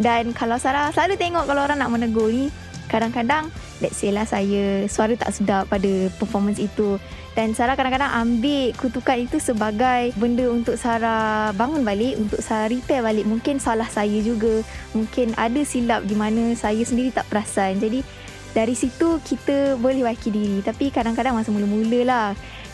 dan 0.00 0.32
kalau 0.32 0.56
Sarah 0.56 0.92
selalu 0.94 1.20
tengok 1.20 1.44
kalau 1.44 1.64
orang 1.66 1.80
nak 1.80 1.92
menegur 1.92 2.32
ni 2.32 2.48
kadang-kadang 2.92 3.48
let's 3.82 3.98
say 3.98 4.14
lah 4.14 4.22
saya 4.22 4.86
suara 4.86 5.18
tak 5.18 5.34
sedap 5.34 5.66
pada 5.66 6.08
performance 6.16 6.62
itu. 6.62 7.02
Dan 7.32 7.56
Sarah 7.56 7.80
kadang-kadang 7.80 8.12
ambil 8.12 8.76
kutukan 8.76 9.16
itu 9.24 9.40
sebagai 9.40 10.12
benda 10.20 10.52
untuk 10.52 10.76
Sarah 10.76 11.50
bangun 11.56 11.80
balik 11.80 12.20
untuk 12.20 12.44
Sarah 12.44 12.68
repair 12.68 13.00
balik. 13.00 13.24
Mungkin 13.24 13.56
salah 13.56 13.88
saya 13.88 14.20
juga. 14.20 14.60
Mungkin 14.92 15.32
ada 15.40 15.60
silap 15.64 16.04
di 16.04 16.12
mana 16.12 16.52
saya 16.52 16.84
sendiri 16.84 17.08
tak 17.08 17.24
perasan. 17.32 17.80
Jadi 17.80 18.04
dari 18.52 18.76
situ 18.76 19.20
kita 19.24 19.80
boleh 19.80 20.04
waiki 20.04 20.28
diri 20.28 20.60
tapi 20.60 20.92
kadang-kadang 20.92 21.36
masa 21.36 21.48
mula-mula 21.48 22.00
lah 22.04 22.28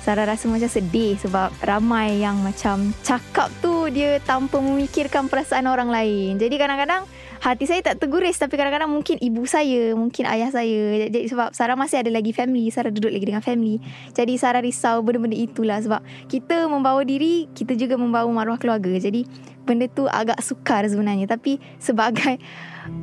Sarah 0.09 0.25
rasa 0.25 0.49
macam 0.49 0.73
sedih 0.73 1.21
sebab 1.21 1.53
ramai 1.61 2.25
yang 2.25 2.41
macam 2.41 2.97
cakap 3.05 3.53
tu 3.61 3.93
dia 3.93 4.17
tanpa 4.25 4.57
memikirkan 4.57 5.29
perasaan 5.29 5.69
orang 5.69 5.93
lain. 5.93 6.41
Jadi 6.41 6.57
kadang-kadang 6.57 7.05
hati 7.45 7.69
saya 7.69 7.85
tak 7.85 8.01
terguris 8.01 8.41
tapi 8.41 8.57
kadang-kadang 8.57 8.89
mungkin 8.89 9.21
ibu 9.21 9.45
saya, 9.45 9.93
mungkin 9.93 10.25
ayah 10.25 10.49
saya. 10.49 11.13
Jadi 11.13 11.29
sebab 11.29 11.53
Sarah 11.53 11.77
masih 11.77 12.01
ada 12.01 12.09
lagi 12.09 12.33
family, 12.33 12.73
Sarah 12.73 12.89
duduk 12.89 13.13
lagi 13.13 13.29
dengan 13.29 13.45
family. 13.45 13.85
Jadi 14.17 14.41
Sarah 14.41 14.65
risau 14.65 15.05
benda-benda 15.05 15.37
itulah 15.37 15.77
sebab 15.77 16.01
kita 16.31 16.65
membawa 16.73 17.05
diri, 17.05 17.45
kita 17.53 17.77
juga 17.77 18.01
membawa 18.01 18.33
maruah 18.33 18.57
keluarga. 18.57 18.97
Jadi 18.97 19.29
benda 19.69 19.93
tu 19.93 20.09
agak 20.09 20.41
sukar 20.41 20.89
sebenarnya 20.89 21.29
tapi 21.29 21.61
sebagai 21.77 22.41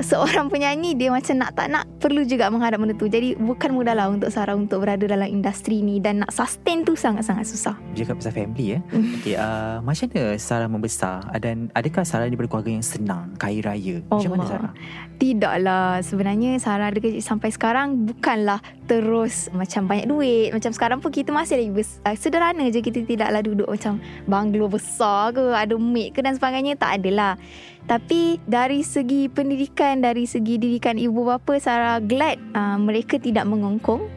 seorang 0.04 0.52
penyanyi 0.52 0.98
dia 0.98 1.10
macam 1.10 1.36
nak 1.40 1.56
tak 1.56 1.68
nak 1.72 1.86
perlu 2.02 2.28
juga 2.28 2.52
menghadap 2.52 2.82
benda 2.82 2.96
tu 2.98 3.08
jadi 3.08 3.38
bukan 3.40 3.72
mudah 3.74 3.96
lah 3.96 4.12
untuk 4.12 4.30
Sarah 4.30 4.58
untuk 4.58 4.84
berada 4.84 5.08
dalam 5.08 5.28
industri 5.28 5.80
ni 5.82 6.04
dan 6.04 6.24
nak 6.26 6.32
sustain 6.36 6.84
tu 6.84 6.94
sangat-sangat 6.94 7.48
susah 7.48 7.76
Dia 7.96 8.06
pasal 8.06 8.32
family 8.36 8.76
ya. 8.76 8.80
Hmm. 8.92 9.18
Okay, 9.22 9.36
uh, 9.40 9.80
macam 9.80 10.08
mana 10.12 10.36
Sarah 10.36 10.70
membesar 10.70 11.24
dan 11.40 11.72
adakah 11.74 12.04
Sarah 12.04 12.28
daripada 12.28 12.52
keluarga 12.52 12.72
yang 12.72 12.86
senang, 12.86 13.34
kaya 13.40 13.60
raya? 13.64 14.04
Macam 14.12 14.30
mana 14.36 14.44
Allah. 14.44 14.52
Sarah? 14.52 14.74
Tidaklah 15.16 16.04
Sebenarnya 16.04 16.60
Sarah 16.60 16.92
ada 16.92 17.00
kecil 17.00 17.24
sampai 17.24 17.48
sekarang 17.48 18.04
Bukanlah 18.04 18.60
terus 18.84 19.48
Macam 19.56 19.88
banyak 19.88 20.12
duit 20.12 20.52
Macam 20.52 20.76
sekarang 20.76 21.00
pun 21.00 21.08
kita 21.08 21.32
masih 21.32 21.56
lagi 21.56 21.72
bes- 21.72 22.00
uh, 22.04 22.16
Sederhana 22.20 22.68
je 22.68 22.84
Kita 22.84 23.00
tidaklah 23.00 23.40
duduk 23.40 23.68
macam 23.72 24.04
Banglo 24.28 24.68
besar 24.68 25.32
ke 25.32 25.56
Ada 25.56 25.80
maid 25.80 26.12
ke 26.12 26.20
dan 26.20 26.36
sebagainya 26.36 26.76
Tak 26.76 27.00
adalah 27.00 27.40
tapi 27.86 28.42
dari 28.50 28.82
segi 28.82 29.30
pendidikan, 29.30 30.02
dari 30.02 30.26
segi 30.26 30.58
didikan 30.58 30.98
ibu 30.98 31.22
bapa, 31.22 31.62
Sarah 31.62 32.02
glad 32.02 32.42
uh, 32.58 32.82
mereka 32.82 33.22
tidak 33.22 33.46
mengongkong 33.46 34.10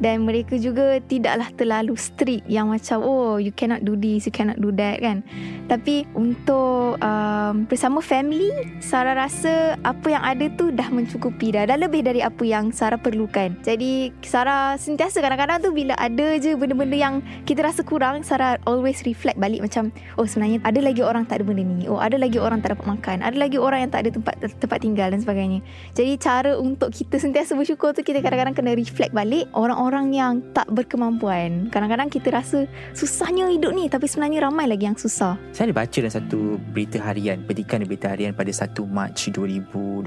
dan 0.00 0.24
mereka 0.24 0.56
juga 0.56 0.98
tidaklah 1.04 1.52
terlalu 1.54 1.94
strict 1.94 2.48
yang 2.48 2.72
macam 2.72 3.04
oh 3.04 3.36
you 3.36 3.52
cannot 3.52 3.84
do 3.84 3.94
this, 3.94 4.24
you 4.24 4.34
cannot 4.34 4.56
do 4.58 4.72
that 4.72 4.98
kan. 5.04 5.20
Tapi 5.68 6.08
untuk 6.16 6.98
um, 6.98 7.68
bersama 7.68 8.02
family, 8.02 8.50
Sarah 8.82 9.14
rasa 9.14 9.78
apa 9.86 10.06
yang 10.10 10.24
ada 10.24 10.50
tu 10.58 10.74
dah 10.74 10.88
mencukupi 10.90 11.54
dah. 11.54 11.68
Dah 11.68 11.78
lebih 11.78 12.02
dari 12.02 12.24
apa 12.24 12.42
yang 12.42 12.74
Sarah 12.74 12.98
perlukan. 12.98 13.54
Jadi 13.62 14.10
Sarah 14.24 14.74
sentiasa 14.80 15.22
kadang-kadang 15.22 15.62
tu 15.62 15.70
bila 15.70 15.94
ada 15.94 16.40
je 16.40 16.56
benda-benda 16.56 16.96
yang 16.96 17.14
kita 17.46 17.62
rasa 17.62 17.84
kurang, 17.86 18.24
Sarah 18.26 18.58
always 18.66 19.04
reflect 19.06 19.38
balik 19.38 19.62
macam 19.62 19.94
oh 20.18 20.26
sebenarnya 20.26 20.58
ada 20.64 20.80
lagi 20.82 21.04
orang 21.04 21.28
tak 21.28 21.38
ada 21.38 21.44
benda 21.46 21.62
ni. 21.62 21.86
Oh 21.86 22.00
ada 22.00 22.16
lagi 22.16 22.40
orang 22.40 22.64
tak 22.64 22.74
dapat 22.74 22.98
makan. 22.98 23.16
Ada 23.22 23.36
lagi 23.36 23.58
orang 23.60 23.86
yang 23.86 23.90
tak 23.92 24.08
ada 24.08 24.10
tempat 24.16 24.34
tempat 24.40 24.78
tinggal 24.80 25.12
dan 25.12 25.20
sebagainya. 25.20 25.60
Jadi 25.92 26.12
cara 26.16 26.56
untuk 26.56 26.90
kita 26.90 27.20
sentiasa 27.20 27.52
bersyukur 27.54 27.92
tu 27.92 28.00
kita 28.00 28.24
kadang-kadang 28.24 28.56
kena 28.56 28.72
reflect 28.74 29.12
balik 29.12 29.46
orang-orang 29.52 29.89
yang 29.90 30.40
tak 30.54 30.70
berkemampuan. 30.70 31.66
Kadang-kadang 31.68 32.06
kita 32.06 32.30
rasa 32.30 32.64
susahnya 32.94 33.50
hidup 33.50 33.74
ni 33.74 33.90
tapi 33.90 34.06
sebenarnya 34.06 34.46
ramai 34.46 34.70
lagi 34.70 34.86
yang 34.86 34.94
susah. 34.94 35.34
Saya 35.50 35.70
ada 35.70 35.82
baca 35.82 35.98
dalam 35.98 36.14
satu 36.14 36.56
berita 36.70 37.02
harian, 37.02 37.42
petikan 37.42 37.82
berita 37.82 38.14
harian 38.14 38.30
pada 38.30 38.50
1 38.54 38.70
Mac 38.86 39.18
2021 39.18 40.06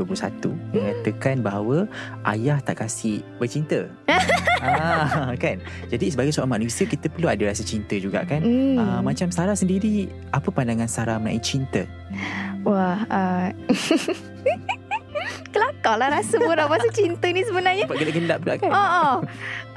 mengatakan 0.72 1.44
bahawa 1.44 1.86
ayah 2.32 2.64
tak 2.64 2.82
kasih 2.88 3.20
bercinta. 3.36 3.92
ah, 4.64 5.36
kan? 5.36 5.60
Jadi 5.92 6.16
sebagai 6.16 6.32
seorang 6.32 6.64
manusia 6.64 6.88
kita 6.88 7.12
perlu 7.12 7.28
ada 7.28 7.44
rasa 7.44 7.68
cinta 7.68 8.00
juga 8.00 8.24
kan? 8.24 8.40
Hmm. 8.40 8.80
Ah, 8.80 9.00
macam 9.04 9.28
Sarah 9.30 9.60
sendiri, 9.60 10.08
apa 10.32 10.48
pandangan 10.50 10.88
Sarah 10.88 11.18
mengenai 11.20 11.44
cinta? 11.44 11.84
Wah, 12.64 13.04
uh... 13.12 13.48
kelakar 15.84 16.00
lah 16.00 16.10
rasa 16.16 16.40
orang 16.40 16.68
pasal 16.72 16.92
cinta 16.96 17.28
ni 17.28 17.44
sebenarnya. 17.44 17.84
Nampak 17.84 18.00
gelap-gelap 18.00 18.38
pula 18.40 18.56
kan? 18.56 18.72
Oh, 18.72 18.80
oh. 18.80 19.16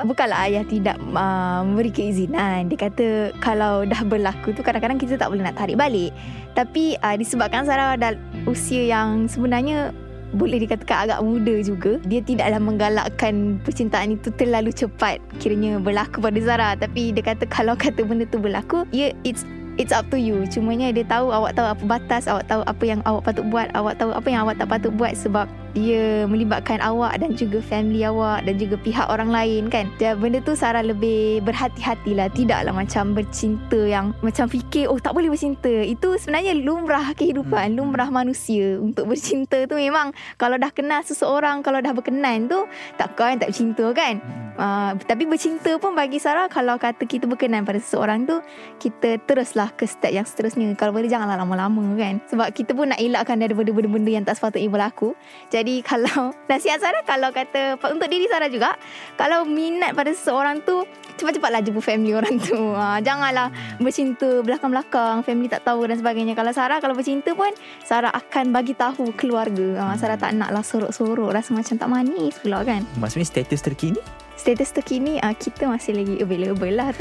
Bukanlah 0.07 0.39
ayah 0.47 0.63
tidak 0.63 0.97
uh, 1.03 1.67
memberi 1.67 1.91
keizinan. 1.91 2.71
Dia 2.71 2.79
kata 2.79 3.35
kalau 3.43 3.83
dah 3.83 4.07
berlaku 4.07 4.55
tu 4.55 4.63
kadang-kadang 4.63 5.03
kita 5.03 5.19
tak 5.19 5.35
boleh 5.35 5.43
nak 5.43 5.59
tarik 5.59 5.75
balik. 5.75 6.15
Tapi 6.55 6.95
uh, 7.03 7.19
disebabkan 7.19 7.67
Sarah 7.67 7.99
dah 7.99 8.15
usia 8.47 8.87
yang 8.87 9.27
sebenarnya 9.27 9.91
boleh 10.35 10.63
dikatakan 10.63 11.11
agak 11.11 11.21
muda 11.27 11.59
juga. 11.67 11.99
Dia 12.07 12.23
tidaklah 12.23 12.63
menggalakkan 12.63 13.59
percintaan 13.67 14.15
itu 14.15 14.31
terlalu 14.39 14.71
cepat 14.71 15.19
kiranya 15.43 15.83
berlaku 15.83 16.23
pada 16.23 16.39
Zara. 16.39 16.71
Tapi 16.79 17.11
dia 17.11 17.27
kata 17.27 17.51
kalau 17.51 17.75
kata 17.83 18.07
benda 18.07 18.31
tu 18.31 18.39
berlaku, 18.39 18.87
ya 18.95 19.11
yeah, 19.11 19.13
it's 19.27 19.43
It's 19.77 19.93
up 19.93 20.09
to 20.09 20.17
you 20.17 20.49
Cumanya 20.49 20.89
dia 20.89 21.05
tahu 21.05 21.29
Awak 21.29 21.53
tahu 21.53 21.69
apa 21.69 21.85
batas 21.85 22.25
Awak 22.25 22.49
tahu 22.49 22.65
apa 22.65 22.85
yang 22.89 23.05
awak 23.05 23.29
patut 23.29 23.45
buat 23.45 23.69
Awak 23.77 24.01
tahu 24.01 24.09
apa 24.17 24.25
yang 24.33 24.49
awak 24.49 24.57
tak 24.57 24.73
patut 24.73 24.89
buat 24.97 25.13
Sebab 25.13 25.45
dia 25.77 26.25
melibatkan 26.25 26.81
awak 26.81 27.21
Dan 27.21 27.37
juga 27.37 27.61
family 27.61 28.01
awak 28.09 28.49
Dan 28.49 28.57
juga 28.57 28.81
pihak 28.81 29.13
orang 29.13 29.29
lain 29.29 29.69
kan? 29.69 29.93
Dan 30.01 30.17
benda 30.17 30.41
tu 30.41 30.57
Sarah 30.57 30.81
lebih 30.81 31.45
berhati-hati 31.45 32.17
lah. 32.17 32.33
Tidaklah 32.33 32.73
macam 32.73 33.13
bercinta 33.13 33.77
yang 33.85 34.17
Macam 34.25 34.49
fikir 34.49 34.89
Oh 34.89 34.97
tak 34.97 35.13
boleh 35.13 35.29
bercinta. 35.29 35.69
Itu 35.69 36.17
sebenarnya 36.17 36.57
lumrah 36.57 37.13
kehidupan 37.13 37.77
Lumrah 37.77 38.09
manusia 38.09 38.81
Untuk 38.81 39.13
bercinta 39.13 39.69
tu. 39.69 39.77
Memang 39.77 40.17
Kalau 40.41 40.57
dah 40.57 40.73
kenal 40.73 41.05
seseorang 41.05 41.61
Kalau 41.61 41.85
dah 41.85 41.93
berkenan 41.93 42.49
tu 42.49 42.65
Takkan 42.97 43.37
tak 43.37 43.53
bercinta 43.53 43.85
kan? 43.93 44.47
Uh, 44.57 44.97
tapi 45.05 45.29
bercinta 45.29 45.77
pun 45.77 45.93
bagi 45.93 46.17
Sarah 46.17 46.49
kalau 46.49 46.81
kata 46.81 47.05
kita 47.05 47.29
berkenan 47.29 47.69
pada 47.69 47.77
seseorang 47.77 48.25
tu 48.25 48.41
kita 48.81 49.21
teruslah 49.29 49.69
ke 49.77 49.85
step 49.85 50.09
yang 50.09 50.25
seterusnya. 50.25 50.73
Kalau 50.81 50.97
boleh 50.97 51.13
janganlah 51.13 51.37
lama-lama 51.37 51.85
kan? 52.01 52.25
Sebab 52.33 52.57
kita 52.57 52.73
pun 52.73 52.89
nak 52.89 52.97
elakkan 52.97 53.37
daripada 53.37 53.69
benda-benda 53.69 54.11
yang 54.17 54.25
tak 54.25 54.41
sepatutnya 54.41 54.73
berlaku. 54.73 55.13
Jadi 55.53 55.66
kalau 55.91 56.31
nasihat 56.47 56.79
Sarah 56.79 57.03
kalau 57.03 57.35
kata 57.35 57.81
untuk 57.91 58.07
diri 58.07 58.31
Sarah 58.31 58.47
juga 58.47 58.79
kalau 59.19 59.43
minat 59.43 59.93
pada 59.99 60.15
seseorang 60.15 60.63
tu 60.63 60.87
cepat-cepatlah 61.17 61.65
jumpa 61.65 61.81
family 61.81 62.13
orang 62.13 62.37
tu. 62.39 62.55
Uh, 62.55 63.01
janganlah 63.07 63.49
bercinta 63.81 64.45
belakang-belakang 64.45 65.25
family 65.25 65.49
tak 65.49 65.65
tahu 65.65 65.89
dan 65.89 65.97
sebagainya. 65.97 66.37
Kalau 66.37 66.53
Sarah 66.53 66.79
kalau 66.79 66.93
bercinta 66.93 67.33
pun 67.33 67.51
Sarah 67.83 68.13
akan 68.13 68.53
bagi 68.53 68.77
tahu 68.77 69.17
keluarga. 69.17 69.83
Uh, 69.83 69.97
Sarah 69.97 70.21
tak 70.21 70.37
naklah 70.37 70.63
sorok-sorok 70.63 71.33
rasa 71.33 71.57
macam 71.57 71.75
tak 71.75 71.89
manis 71.89 72.37
pula 72.39 72.63
kan? 72.63 72.85
Maksudnya 73.01 73.27
status 73.27 73.61
terkini? 73.65 74.01
status 74.37 74.71
terkini 74.77 75.19
uh, 75.25 75.33
kita 75.33 75.67
masih 75.67 75.97
lagi 75.97 76.21
available 76.21 76.71
lah 76.71 76.93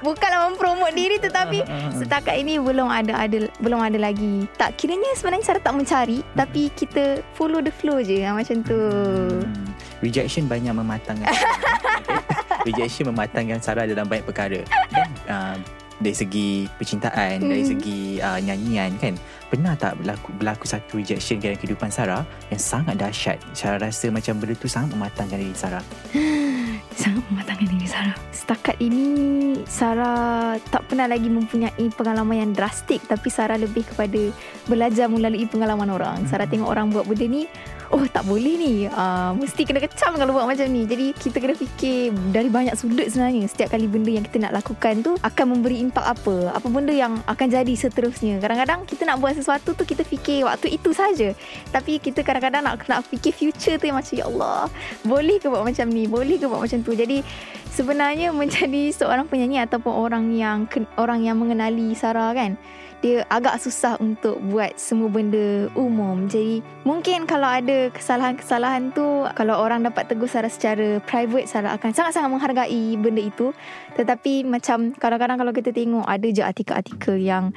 Bukanlah 0.00 0.52
mempromot 0.52 0.92
diri 0.92 1.16
tetapi 1.16 1.64
setakat 1.98 2.36
ini 2.36 2.60
belum 2.60 2.88
ada 2.88 3.16
ada 3.16 3.48
belum 3.60 3.80
ada 3.80 3.96
lagi. 3.96 4.44
Tak 4.56 4.76
kiranya 4.76 5.16
sebenarnya 5.16 5.44
Sarah 5.46 5.62
tak 5.64 5.74
mencari 5.74 6.20
tapi 6.32 6.68
kita 6.72 7.24
follow 7.32 7.64
the 7.64 7.72
flow 7.72 8.00
je 8.00 8.24
ah, 8.24 8.36
macam 8.36 8.60
tu. 8.60 8.76
Hmm. 8.76 9.72
Rejection 10.04 10.44
banyak 10.44 10.76
mematangkan. 10.76 11.32
Rejection 12.68 13.08
mematangkan 13.08 13.62
Sarah 13.62 13.88
dalam 13.88 14.04
banyak 14.04 14.26
perkara 14.26 14.60
kan? 14.92 15.08
Uh, 15.24 15.56
dari 15.96 16.12
segi 16.12 16.68
percintaan, 16.76 17.40
Hmm. 17.40 17.48
dari 17.48 17.64
segi 17.64 18.20
uh, 18.20 18.36
nyanyian 18.36 18.92
kan. 19.00 19.16
Pernah 19.48 19.72
tak 19.78 19.96
berlaku 19.96 20.28
berlaku 20.36 20.68
satu 20.68 21.00
rejection 21.00 21.40
dalam 21.40 21.56
kehidupan 21.56 21.88
Sarah 21.88 22.26
yang 22.52 22.60
sangat 22.60 23.00
dahsyat. 23.00 23.40
Sarah 23.56 23.80
rasa 23.80 24.12
macam 24.12 24.36
benda 24.36 24.52
tu 24.58 24.68
sangat 24.68 24.92
mematangkan 24.92 25.40
diri 25.40 25.56
Sarah. 25.56 25.84
Sangat 26.96 27.20
mematangkan 27.28 27.65
Sarah. 27.96 28.12
Setakat 28.28 28.76
ini 28.84 29.06
Sarah 29.64 30.60
tak 30.68 30.84
pernah 30.84 31.08
lagi 31.08 31.32
mempunyai 31.32 31.88
pengalaman 31.96 32.36
yang 32.44 32.50
drastik. 32.52 33.00
Tapi 33.08 33.32
Sarah 33.32 33.56
lebih 33.56 33.88
kepada 33.88 34.20
belajar 34.68 35.08
melalui 35.08 35.48
pengalaman 35.48 35.88
orang. 35.88 36.28
Sarah 36.28 36.44
tengok 36.44 36.68
orang 36.68 36.92
buat 36.92 37.08
benda 37.08 37.24
ni 37.24 37.48
Oh 37.94 38.02
tak 38.10 38.26
boleh 38.26 38.58
ni. 38.58 38.74
Uh, 38.90 39.30
Mesti 39.38 39.62
kena 39.62 39.78
kecam 39.78 40.18
kalau 40.18 40.34
buat 40.34 40.44
macam 40.44 40.66
ni. 40.68 40.84
Jadi 40.84 41.14
kita 41.16 41.38
kena 41.38 41.54
fikir 41.54 42.12
Dari 42.34 42.50
banyak 42.50 42.74
sudut 42.74 43.06
sebenarnya. 43.06 43.46
Setiap 43.46 43.72
kali 43.72 43.86
benda 43.86 44.10
yang 44.10 44.26
kita 44.26 44.42
nak 44.42 44.52
lakukan 44.58 45.00
tu 45.06 45.14
Akan 45.22 45.56
memberi 45.56 45.80
impak 45.80 46.02
apa? 46.02 46.52
Apa 46.52 46.66
benda 46.66 46.90
yang 46.90 47.22
akan 47.24 47.46
jadi 47.46 47.74
seterusnya? 47.78 48.42
Kadang-kadang 48.42 48.84
kita 48.84 49.06
nak 49.06 49.22
buat 49.22 49.38
sesuatu 49.38 49.72
tu 49.72 49.86
Kita 49.86 50.02
fikir 50.02 50.44
waktu 50.44 50.74
itu 50.74 50.90
saja. 50.90 51.32
Tapi 51.70 52.02
kita 52.02 52.26
kadang-kadang 52.26 52.66
nak, 52.66 52.82
nak 52.90 53.06
fikir 53.06 53.32
future 53.32 53.78
tu 53.78 53.86
yang 53.86 53.96
macam 53.96 54.12
Ya 54.18 54.26
Allah 54.26 54.66
Boleh 55.06 55.38
ke 55.38 55.46
buat 55.46 55.62
macam 55.62 55.86
ni? 55.88 56.10
Boleh 56.10 56.36
ke 56.36 56.50
buat 56.50 56.60
macam 56.66 56.82
tu? 56.82 56.92
Jadi 56.92 57.22
sebenarnya 57.76 58.32
menjadi 58.32 58.88
seorang 58.96 59.28
penyanyi 59.28 59.60
Ataupun 59.60 59.92
orang 59.92 60.32
yang 60.32 60.64
orang 60.96 61.20
yang 61.20 61.36
mengenali 61.36 61.92
Sarah 61.92 62.32
kan 62.32 62.56
dia 63.04 63.28
agak 63.28 63.60
susah 63.60 64.00
untuk 64.00 64.40
buat 64.48 64.72
semua 64.80 65.12
benda 65.12 65.68
umum. 65.76 66.28
Jadi 66.28 66.64
mungkin 66.86 67.28
kalau 67.28 67.44
ada 67.44 67.92
kesalahan-kesalahan 67.92 68.96
tu 68.96 69.04
kalau 69.36 69.60
orang 69.60 69.84
dapat 69.84 70.08
tegur 70.08 70.30
Sarah 70.30 70.48
secara 70.48 71.02
private 71.04 71.44
Sarah 71.44 71.76
akan 71.76 71.92
sangat-sangat 71.92 72.30
menghargai 72.32 72.96
benda 72.96 73.20
itu. 73.20 73.52
Tetapi 73.96 74.48
macam 74.48 74.96
kadang-kadang 74.96 75.36
kalau 75.36 75.52
kita 75.52 75.72
tengok 75.72 76.06
ada 76.08 76.26
je 76.32 76.42
artikel-artikel 76.44 77.20
yang 77.20 77.52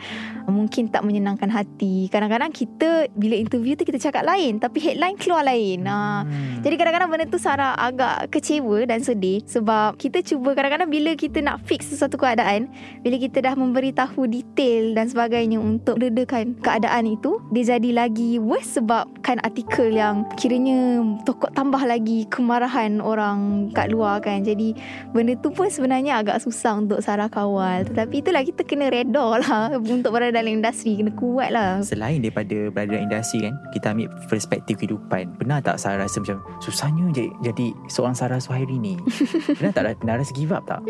mungkin 0.49 0.91
tak 0.91 1.05
menyenangkan 1.05 1.47
hati. 1.47 2.11
Kadang-kadang 2.11 2.51
kita 2.51 3.07
bila 3.15 3.35
interview 3.39 3.79
tu 3.79 3.87
kita 3.87 3.99
cakap 4.11 4.27
lain 4.27 4.59
tapi 4.59 4.83
headline 4.83 5.15
keluar 5.15 5.45
lain. 5.45 5.87
Ha, 5.87 6.01
Hmm. 6.19 6.65
jadi 6.65 6.75
kadang-kadang 6.75 7.09
benda 7.13 7.25
tu 7.29 7.37
Sarah 7.37 7.77
agak 7.77 8.33
kecewa 8.33 8.81
dan 8.89 9.05
sedih 9.05 9.45
sebab 9.45 9.93
kita 9.95 10.08
cuba 10.25 10.57
kadang-kadang 10.57 10.89
bila 10.89 11.13
kita 11.13 11.45
nak 11.45 11.61
fix 11.69 11.93
sesuatu 11.93 12.17
keadaan, 12.17 12.67
bila 13.05 13.21
kita 13.21 13.45
dah 13.45 13.53
memberitahu 13.53 14.25
detail 14.25 14.97
dan 14.97 15.05
sebagainya 15.05 15.61
untuk 15.61 16.01
redakan 16.01 16.57
keadaan 16.59 17.05
itu, 17.05 17.37
dia 17.53 17.77
jadi 17.77 18.05
lagi 18.05 18.41
worse 18.41 18.81
sebab 18.81 19.05
kan 19.21 19.37
artikel 19.45 19.93
yang 19.93 20.25
kiranya 20.35 21.05
tokok 21.23 21.53
tambah 21.53 21.85
lagi 21.85 22.25
kemarahan 22.33 22.97
orang 22.99 23.69
kat 23.77 23.93
luar 23.93 24.19
kan. 24.19 24.41
Jadi 24.41 24.73
benda 25.13 25.37
tu 25.37 25.53
pun 25.53 25.69
sebenarnya 25.69 26.19
agak 26.19 26.41
susah 26.41 26.81
untuk 26.81 27.05
Sarah 27.05 27.29
kawal. 27.29 27.85
Tetapi 27.85 28.25
itulah 28.25 28.41
kita 28.41 28.65
kena 28.65 28.89
reda 28.89 29.37
lah 29.39 29.77
untuk 29.95 30.11
berada 30.11 30.41
dalam 30.41 30.59
industri, 30.59 30.97
kena 30.97 31.13
kuat 31.13 31.53
lah. 31.53 31.79
Selain 31.85 32.17
daripada 32.19 32.71
berada 32.73 32.95
dalam 32.95 33.05
industri 33.11 33.45
kan 33.45 33.53
Kita 33.75 33.91
ambil 33.91 34.07
perspektif 34.29 34.73
kehidupan 34.79 35.35
Pernah 35.35 35.59
tak 35.59 35.77
Sarah 35.77 36.05
rasa 36.05 36.21
macam 36.23 36.39
Susahnya 36.63 37.03
jadi, 37.11 37.29
jadi 37.43 37.67
seorang 37.91 38.15
Sarah 38.15 38.39
Suhairi 38.39 38.77
ni 38.79 38.95
Pernah 39.57 39.73
tak 39.75 39.83
pernah 39.97 40.21
rasa 40.21 40.33
give 40.35 40.53
up 40.53 40.63
tak? 40.69 40.81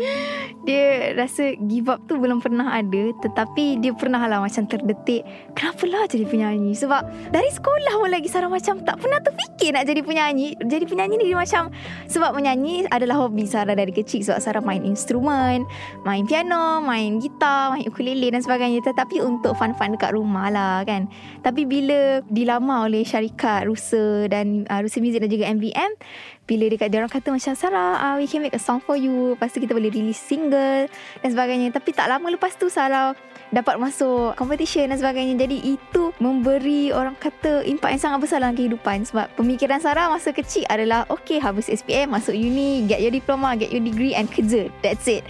Dia 0.68 1.16
rasa 1.16 1.56
give 1.64 1.88
up 1.88 2.04
tu 2.04 2.20
belum 2.20 2.44
pernah 2.44 2.68
ada 2.76 3.02
Tetapi 3.24 3.80
dia 3.80 3.96
pernah 3.96 4.20
lah 4.28 4.44
macam 4.44 4.68
terdetik 4.68 5.24
Kenapa 5.56 5.84
lah 5.88 6.04
jadi 6.04 6.28
penyanyi? 6.28 6.76
Sebab 6.76 7.32
dari 7.32 7.48
sekolah 7.48 7.94
pun 7.96 8.10
lagi 8.12 8.28
Sarah 8.28 8.52
macam 8.52 8.82
tak 8.84 9.00
pernah 9.00 9.22
terfikir 9.24 9.72
nak 9.72 9.88
jadi 9.88 10.04
penyanyi. 10.04 10.58
Jadi 10.60 10.84
penyanyi 10.84 11.14
ni 11.16 11.32
dia 11.32 11.38
macam 11.38 11.72
Sebab 12.10 12.36
menyanyi 12.36 12.84
adalah 12.92 13.24
hobi 13.24 13.48
Sarah 13.48 13.72
dari 13.72 13.94
kecil 13.94 14.20
Sebab 14.20 14.38
Sarah 14.42 14.60
main 14.60 14.84
instrumen 14.84 15.64
Main 16.04 16.26
piano, 16.26 16.82
main 16.82 17.20
gitar, 17.22 17.70
main 17.76 17.84
ukulele 17.86 18.32
dan 18.32 18.42
sebagainya. 18.42 18.80
Tetapi 18.82 19.22
untuk 19.22 19.54
fun-fun 19.54 19.94
dekat 19.94 20.16
rumah 20.16 20.48
lah 20.50 20.82
kan. 20.82 21.06
Tapi 21.44 21.68
bila 21.68 22.24
dilamar 22.26 22.88
oleh 22.90 23.04
syarikat 23.04 23.68
Rusa 23.68 24.26
dan 24.26 24.66
uh, 24.66 24.80
Rusa 24.80 24.98
Music 24.98 25.22
dan 25.22 25.30
juga 25.30 25.46
MVM 25.46 25.92
bila 26.50 26.66
dekat 26.66 26.90
dia 26.90 26.98
orang 26.98 27.14
kata 27.14 27.30
macam 27.30 27.54
Sarah 27.54 27.94
uh, 28.02 28.14
we 28.18 28.26
can 28.26 28.42
make 28.42 28.50
a 28.50 28.58
song 28.58 28.82
for 28.82 28.98
you. 28.98 29.38
Lepas 29.38 29.54
tu 29.54 29.62
kita 29.62 29.70
boleh 29.70 29.86
release 29.86 30.18
single 30.18 30.90
dan 31.22 31.28
sebagainya. 31.30 31.70
Tapi 31.70 31.94
tak 31.94 32.10
lama 32.10 32.26
lepas 32.26 32.58
tu 32.58 32.66
Sarah 32.66 33.14
dapat 33.54 33.78
masuk 33.78 34.34
competition 34.34 34.90
dan 34.90 34.98
sebagainya. 34.98 35.38
Jadi 35.46 35.78
itu 35.78 36.10
memberi 36.18 36.90
orang 36.90 37.14
kata 37.14 37.62
impak 37.62 37.94
yang 37.94 38.02
sangat 38.02 38.18
besar 38.26 38.42
dalam 38.42 38.58
kehidupan. 38.58 39.06
Sebab 39.06 39.38
pemikiran 39.38 39.78
Sarah 39.78 40.10
masa 40.10 40.34
kecil 40.34 40.66
adalah 40.66 41.06
okay 41.06 41.38
habis 41.38 41.70
SPM 41.70 42.10
masuk 42.10 42.34
uni 42.34 42.82
get 42.90 42.98
your 42.98 43.14
diploma 43.14 43.54
get 43.54 43.70
your 43.70 43.86
degree 43.86 44.18
and 44.18 44.26
kerja. 44.26 44.66
That's 44.82 45.06
it. 45.06 45.22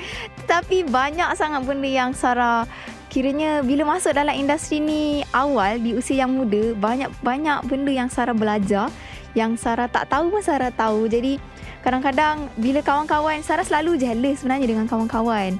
Tapi 0.48 0.88
banyak 0.88 1.36
sangat 1.36 1.68
benda 1.68 1.90
yang 1.92 2.16
Sarah 2.16 2.64
Kiranya 3.10 3.66
bila 3.66 3.98
masuk 3.98 4.14
dalam 4.14 4.30
industri 4.38 4.78
ni 4.78 5.26
awal 5.34 5.82
di 5.82 5.98
usia 5.98 6.22
yang 6.22 6.30
muda 6.30 6.78
banyak-banyak 6.78 7.66
benda 7.66 7.90
yang 7.90 8.06
Sarah 8.06 8.38
belajar 8.38 8.86
yang 9.34 9.54
Sarah 9.54 9.86
tak 9.86 10.10
tahu 10.10 10.32
pun 10.32 10.42
Sarah 10.42 10.72
tahu. 10.74 11.06
Jadi 11.06 11.38
kadang-kadang 11.80 12.50
bila 12.58 12.82
kawan-kawan 12.82 13.40
Sarah 13.44 13.64
selalu 13.64 14.00
jealous 14.00 14.42
sebenarnya 14.42 14.66
dengan 14.76 14.86
kawan-kawan. 14.90 15.56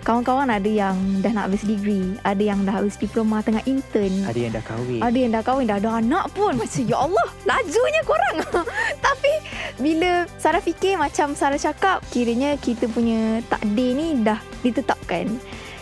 Kawan-kawan 0.00 0.48
ada 0.48 0.64
yang 0.64 0.96
dah 1.20 1.28
nak 1.28 1.52
habis 1.52 1.60
degree, 1.60 2.16
ada 2.24 2.40
yang 2.40 2.64
dah 2.64 2.80
habis 2.80 2.96
diploma 2.96 3.44
tengah 3.44 3.60
intern. 3.68 4.24
Ada 4.24 4.40
yang 4.40 4.52
dah 4.56 4.64
kahwin. 4.64 5.00
Ada 5.04 5.16
yang 5.20 5.30
dah 5.36 5.42
kahwin, 5.44 5.64
dah 5.68 5.76
ada 5.76 5.90
anak 6.00 6.24
pun. 6.32 6.56
Macam 6.56 6.82
ya 6.88 6.96
Allah, 6.96 7.28
lajunya 7.44 8.02
korang. 8.08 8.36
Tapi 9.06 9.32
bila 9.76 10.24
Sarah 10.40 10.64
fikir 10.64 10.96
macam 10.96 11.36
Sarah 11.36 11.60
cakap, 11.60 12.00
kiranya 12.08 12.56
kita 12.56 12.88
punya 12.88 13.44
takdir 13.52 13.92
ni 13.92 14.16
dah 14.24 14.40
ditetapkan. 14.64 15.28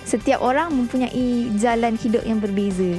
Setiap 0.02 0.42
orang 0.42 0.74
mempunyai 0.74 1.54
jalan 1.54 1.94
hidup 1.94 2.26
yang 2.26 2.42
berbeza 2.42 2.98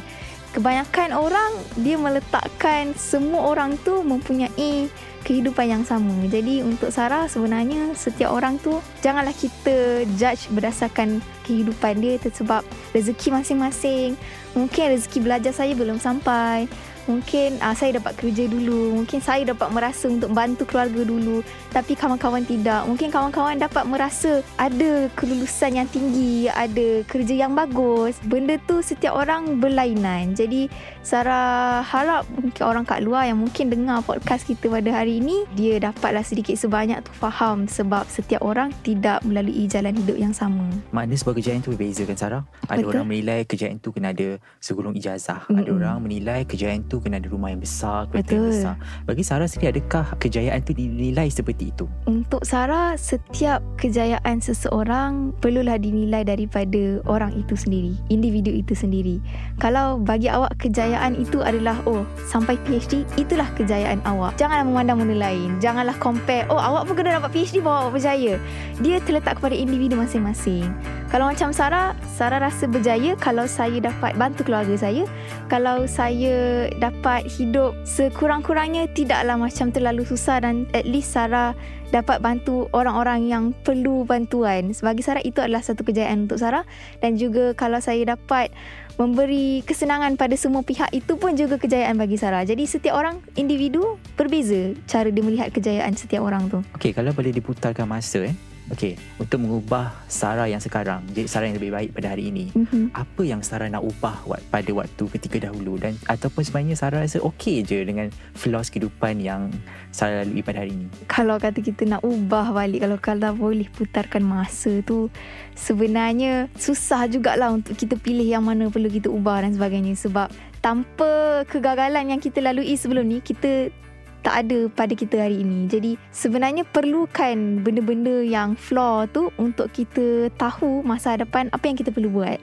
kebanyakan 0.51 1.13
orang 1.13 1.51
dia 1.77 1.95
meletakkan 1.95 2.93
semua 2.97 3.53
orang 3.53 3.77
tu 3.85 4.01
mempunyai 4.01 4.89
kehidupan 5.23 5.67
yang 5.67 5.83
sama. 5.83 6.11
Jadi 6.25 6.63
untuk 6.63 6.89
Sarah 6.89 7.27
sebenarnya 7.27 7.93
setiap 7.93 8.33
orang 8.33 8.57
tu 8.57 8.79
janganlah 9.03 9.35
kita 9.35 10.07
judge 10.15 10.49
berdasarkan 10.49 11.19
kehidupan 11.45 12.01
dia 12.01 12.17
sebab 12.21 12.63
rezeki 12.95 13.35
masing-masing. 13.35 14.09
Mungkin 14.57 14.95
rezeki 14.97 15.19
belajar 15.21 15.53
saya 15.53 15.75
belum 15.77 16.01
sampai. 16.01 16.65
Mungkin 17.09 17.57
uh, 17.57 17.73
saya 17.73 17.97
dapat 17.97 18.13
kerja 18.21 18.45
dulu 18.45 19.01
Mungkin 19.01 19.17
saya 19.17 19.41
dapat 19.49 19.73
merasa 19.73 20.05
untuk 20.05 20.29
bantu 20.29 20.69
keluarga 20.69 21.01
dulu 21.01 21.41
Tapi 21.73 21.97
kawan-kawan 21.97 22.45
tidak 22.45 22.85
Mungkin 22.85 23.09
kawan-kawan 23.09 23.57
dapat 23.57 23.83
merasa 23.89 24.45
Ada 24.61 25.09
kelulusan 25.17 25.81
yang 25.81 25.89
tinggi 25.89 26.45
Ada 26.53 27.01
kerja 27.09 27.33
yang 27.33 27.57
bagus 27.57 28.21
Benda 28.21 28.61
tu 28.69 28.85
setiap 28.85 29.17
orang 29.17 29.57
berlainan 29.57 30.37
Jadi 30.37 30.69
Sarah 31.01 31.81
harap 31.81 32.29
mungkin 32.29 32.61
orang 32.61 32.85
kat 32.85 33.01
luar 33.01 33.25
Yang 33.25 33.49
mungkin 33.49 33.65
dengar 33.73 34.05
podcast 34.05 34.45
kita 34.45 34.69
pada 34.69 34.93
hari 34.93 35.17
ini 35.17 35.49
Dia 35.57 35.81
dapatlah 35.81 36.21
sedikit 36.21 36.53
sebanyak 36.53 37.01
tu 37.01 37.11
faham 37.17 37.65
Sebab 37.65 38.05
setiap 38.05 38.45
orang 38.45 38.69
tidak 38.85 39.25
melalui 39.25 39.65
jalan 39.65 39.97
hidup 39.97 40.15
yang 40.21 40.31
sama 40.37 40.69
Makna 40.93 41.17
sebuah 41.17 41.35
kejayaan 41.41 41.65
tu 41.65 41.73
berbeza 41.73 42.05
kan 42.05 42.17
Sarah? 42.19 42.43
Ada 42.69 42.85
Betul. 42.85 42.91
orang 42.93 43.05
menilai 43.09 43.39
kejayaan 43.47 43.79
tu 43.81 43.89
kena 43.89 44.11
ada 44.13 44.37
segulung 44.59 44.93
ijazah. 44.93 45.47
Ada 45.47 45.65
Mm-mm. 45.65 45.79
orang 45.79 45.97
menilai 46.03 46.43
kejayaan 46.43 46.85
tu 46.85 46.98
kena 46.99 47.19
ada 47.19 47.29
rumah 47.31 47.51
yang 47.51 47.63
besar, 47.63 48.07
kereta 48.11 48.35
yang 48.35 48.51
besar. 48.51 48.75
Bagi 49.07 49.23
Sarah 49.23 49.47
sendiri 49.47 49.79
adakah 49.79 50.15
kejayaan 50.19 50.59
tu 50.63 50.71
dinilai 50.75 51.27
seperti 51.31 51.71
itu? 51.71 51.85
Untuk 52.07 52.43
Sarah, 52.43 52.95
setiap 52.99 53.63
kejayaan 53.79 54.39
seseorang 54.43 55.31
perlulah 55.39 55.79
dinilai 55.79 56.23
daripada 56.27 56.99
orang 57.07 57.35
itu 57.35 57.55
sendiri, 57.55 57.93
individu 58.11 58.51
itu 58.51 58.73
sendiri. 58.75 59.23
Kalau 59.61 60.01
bagi 60.01 60.27
awak 60.27 60.57
kejayaan 60.59 61.15
itu 61.15 61.39
adalah 61.39 61.79
oh, 61.85 62.03
sampai 62.27 62.59
PhD, 62.65 63.05
itulah 63.15 63.47
kejayaan 63.55 64.03
awak. 64.03 64.35
Janganlah 64.35 64.65
memandang 64.65 64.97
benda 65.05 65.29
lain. 65.29 65.59
Janganlah 65.61 65.95
compare, 66.01 66.49
oh 66.49 66.59
awak 66.59 66.89
pun 66.89 66.97
kena 66.97 67.21
dapat 67.21 67.31
PhD 67.31 67.61
baru 67.61 67.87
awak 67.87 68.01
berjaya. 68.01 68.35
Dia 68.81 68.97
terletak 69.03 69.37
kepada 69.39 69.55
individu 69.55 69.95
masing-masing. 69.99 70.67
Kalau 71.09 71.25
macam 71.25 71.49
Sarah, 71.49 71.97
Sarah 72.17 72.37
rasa 72.37 72.69
berjaya 72.69 73.17
kalau 73.17 73.49
saya 73.49 73.81
dapat 73.81 74.13
bantu 74.13 74.45
keluarga 74.45 74.77
saya. 74.77 75.09
Kalau 75.49 75.89
saya 75.89 76.69
dapat 76.77 76.88
hidup 77.25 77.73
sekurang-kurangnya 77.87 78.89
tidaklah 78.93 79.37
macam 79.37 79.71
terlalu 79.73 80.05
susah 80.05 80.43
dan 80.43 80.69
at 80.75 80.85
least 80.85 81.13
Sarah 81.15 81.57
dapat 81.89 82.21
bantu 82.21 82.69
orang-orang 82.71 83.25
yang 83.25 83.43
perlu 83.65 84.05
bantuan. 84.05 84.73
Bagi 84.77 85.01
Sarah 85.01 85.25
itu 85.25 85.41
adalah 85.41 85.65
satu 85.65 85.81
kejayaan 85.81 86.29
untuk 86.29 86.37
Sarah 86.37 86.65
dan 87.01 87.17
juga 87.17 87.57
kalau 87.57 87.81
saya 87.81 88.13
dapat 88.13 88.53
memberi 88.99 89.63
kesenangan 89.63 90.19
pada 90.19 90.35
semua 90.35 90.61
pihak 90.61 90.91
itu 90.91 91.15
pun 91.15 91.33
juga 91.33 91.55
kejayaan 91.55 91.95
bagi 91.97 92.19
Sarah. 92.19 92.43
Jadi 92.45 92.67
setiap 92.67 92.99
orang 92.99 93.23
individu 93.39 93.97
berbeza 94.19 94.75
cara 94.85 95.09
dia 95.09 95.23
melihat 95.23 95.49
kejayaan 95.49 95.95
setiap 95.95 96.21
orang 96.27 96.51
tu. 96.51 96.59
Okey, 96.77 96.93
kalau 96.93 97.15
boleh 97.15 97.33
diputarkan 97.33 97.87
masa 97.87 98.27
eh. 98.27 98.35
Okey, 98.69 98.97
untuk 99.17 99.41
mengubah 99.41 99.93
Sarah 100.05 100.45
yang 100.45 100.61
sekarang 100.61 101.01
jadi 101.09 101.25
Sarah 101.25 101.49
yang 101.49 101.57
lebih 101.57 101.73
baik 101.73 101.89
pada 101.95 102.13
hari 102.13 102.29
ini. 102.29 102.53
Mm-hmm. 102.53 102.93
Apa 102.93 103.21
yang 103.25 103.41
Sarah 103.41 103.69
nak 103.69 103.81
ubah 103.81 104.25
pada 104.49 104.71
waktu 104.73 105.03
ketika 105.17 105.49
dahulu 105.49 105.81
dan 105.81 105.97
ataupun 106.05 106.45
sebenarnya 106.45 106.77
Sarah 106.77 107.01
rasa 107.01 107.17
okey 107.23 107.65
je 107.65 107.81
dengan 107.81 108.13
flaws 108.37 108.69
kehidupan 108.69 109.21
yang 109.21 109.49
Sarah 109.89 110.21
lalui 110.21 110.45
pada 110.45 110.61
hari 110.61 110.77
ini. 110.77 110.87
Kalau 111.09 111.41
kata 111.41 111.65
kita 111.65 111.89
nak 111.89 112.05
ubah 112.05 112.53
balik 112.53 112.85
Kalau 112.85 112.97
kalau 113.01 113.31
boleh 113.33 113.67
putarkan 113.71 114.21
masa 114.21 114.81
tu 114.85 115.09
Sebenarnya 115.55 116.51
Susah 116.57 117.09
jugalah 117.09 117.53
untuk 117.53 117.75
kita 117.75 117.95
pilih 117.97 118.25
Yang 118.25 118.43
mana 118.43 118.63
perlu 118.69 118.89
kita 118.91 119.07
ubah 119.09 119.45
dan 119.45 119.55
sebagainya 119.55 119.97
Sebab 119.97 120.29
Tanpa 120.59 121.43
kegagalan 121.47 122.15
yang 122.15 122.21
kita 122.21 122.43
lalui 122.43 122.75
sebelum 122.75 123.07
ni 123.07 123.23
Kita 123.23 123.71
tak 124.19 124.45
ada 124.45 124.67
pada 124.71 124.93
kita 124.93 125.15
hari 125.27 125.41
ini. 125.41 125.65
Jadi 125.71 125.95
sebenarnya 126.11 126.67
perlukan 126.67 127.63
benda-benda 127.63 128.19
yang 128.23 128.53
flaw 128.59 129.07
tu 129.07 129.31
Untuk 129.39 129.71
kita 129.71 130.27
tahu 130.35 130.83
masa 130.83 131.15
hadapan 131.15 131.47
Apa 131.55 131.71
yang 131.71 131.77
kita 131.79 131.89
perlu 131.89 132.11
buat. 132.11 132.39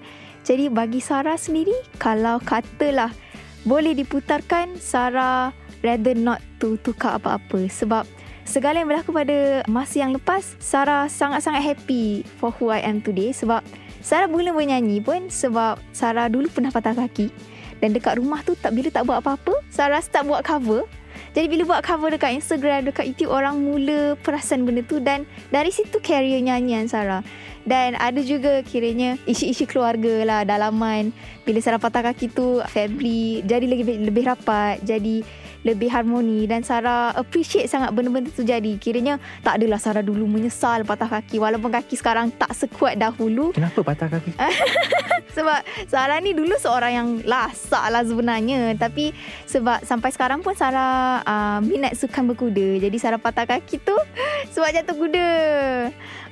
Jadi 0.47 0.71
bagi 0.73 1.03
Sarah 1.03 1.37
sendiri 1.37 1.75
Kalau 2.01 2.41
katalah 2.41 3.13
Boleh 3.69 3.93
diputarkan 3.93 4.79
Sarah 4.81 5.53
rather 5.85 6.17
not 6.17 6.43
to 6.59 6.75
tukar 6.81 7.19
apa-apa. 7.21 7.69
Sebab 7.69 8.03
segala 8.47 8.83
yang 8.83 8.89
berlaku 8.91 9.15
pada 9.15 9.63
masa 9.71 10.03
yang 10.03 10.15
lepas 10.15 10.59
Sarah 10.63 11.11
sangat-sangat 11.11 11.63
happy 11.63 12.27
for 12.39 12.51
who 12.57 12.75
I 12.75 12.83
am 12.83 13.03
today. 13.03 13.31
Sebab 13.31 13.63
Sarah 14.01 14.31
mula 14.31 14.55
bernyanyi 14.55 15.03
pun 15.03 15.31
sebab 15.31 15.83
Sarah 15.91 16.31
dulu 16.31 16.51
pernah 16.51 16.71
patah 16.71 16.95
kaki. 16.95 17.31
Dan 17.77 17.93
dekat 17.93 18.17
rumah 18.17 18.41
tu 18.41 18.57
tak 18.57 18.73
bila 18.73 18.89
tak 18.89 19.05
buat 19.05 19.21
apa-apa 19.21 19.61
Sarah 19.69 20.01
start 20.01 20.25
buat 20.25 20.41
cover 20.41 20.89
jadi 21.37 21.53
bila 21.53 21.69
buat 21.69 21.85
cover 21.85 22.09
dekat 22.17 22.41
Instagram, 22.41 22.89
dekat 22.89 23.13
YouTube 23.13 23.29
orang 23.29 23.61
mula 23.61 24.17
perasan 24.25 24.65
benda 24.65 24.81
tu 24.81 25.05
dan 25.05 25.29
dari 25.53 25.69
situ 25.69 26.01
career 26.01 26.41
nyanyian 26.41 26.89
Sarah. 26.89 27.21
Dan 27.69 27.93
ada 28.01 28.25
juga 28.25 28.65
kiranya 28.65 29.21
isu-isu 29.29 29.69
keluarga 29.69 30.25
lah 30.25 30.41
dalaman. 30.49 31.13
Bila 31.45 31.61
Sarah 31.61 31.77
patah 31.77 32.09
kaki 32.09 32.33
tu, 32.33 32.65
family 32.73 33.45
jadi 33.45 33.69
lebih 33.69 34.09
lebih 34.09 34.33
rapat, 34.33 34.81
jadi 34.81 35.21
lebih 35.63 35.89
harmoni 35.89 36.45
dan 36.45 36.61
Sarah 36.67 37.15
appreciate 37.17 37.71
sangat 37.71 37.95
benda-benda 37.95 38.29
tu 38.33 38.43
jadi. 38.43 38.77
Kiranya 38.77 39.17
tak 39.41 39.63
adalah 39.63 39.81
Sarah 39.81 40.05
dulu 40.05 40.29
menyesal 40.29 40.85
patah 40.85 41.09
kaki 41.09 41.39
walaupun 41.39 41.73
kaki 41.73 41.97
sekarang 41.97 42.35
tak 42.35 42.53
sekuat 42.53 42.99
dahulu. 42.99 43.55
Kenapa 43.55 43.81
patah 43.81 44.09
kaki? 44.11 44.35
Sebab 45.37 45.61
Sarah 45.85 46.17
ni 46.25 46.33
dulu 46.33 46.57
seorang 46.57 46.93
yang 46.97 47.09
lasak 47.29 47.85
lah 47.93 48.01
sebenarnya 48.01 48.73
Tapi 48.81 49.13
sebab 49.45 49.85
sampai 49.85 50.09
sekarang 50.09 50.41
pun 50.41 50.57
Sarah 50.57 51.21
uh, 51.21 51.61
minat 51.61 51.93
sukan 51.93 52.33
berkuda 52.33 52.81
Jadi 52.81 52.97
Sarah 52.97 53.21
patah 53.21 53.45
kaki 53.45 53.77
tu 53.85 53.93
sebab 54.57 54.73
jatuh 54.73 54.97
kuda 54.97 55.29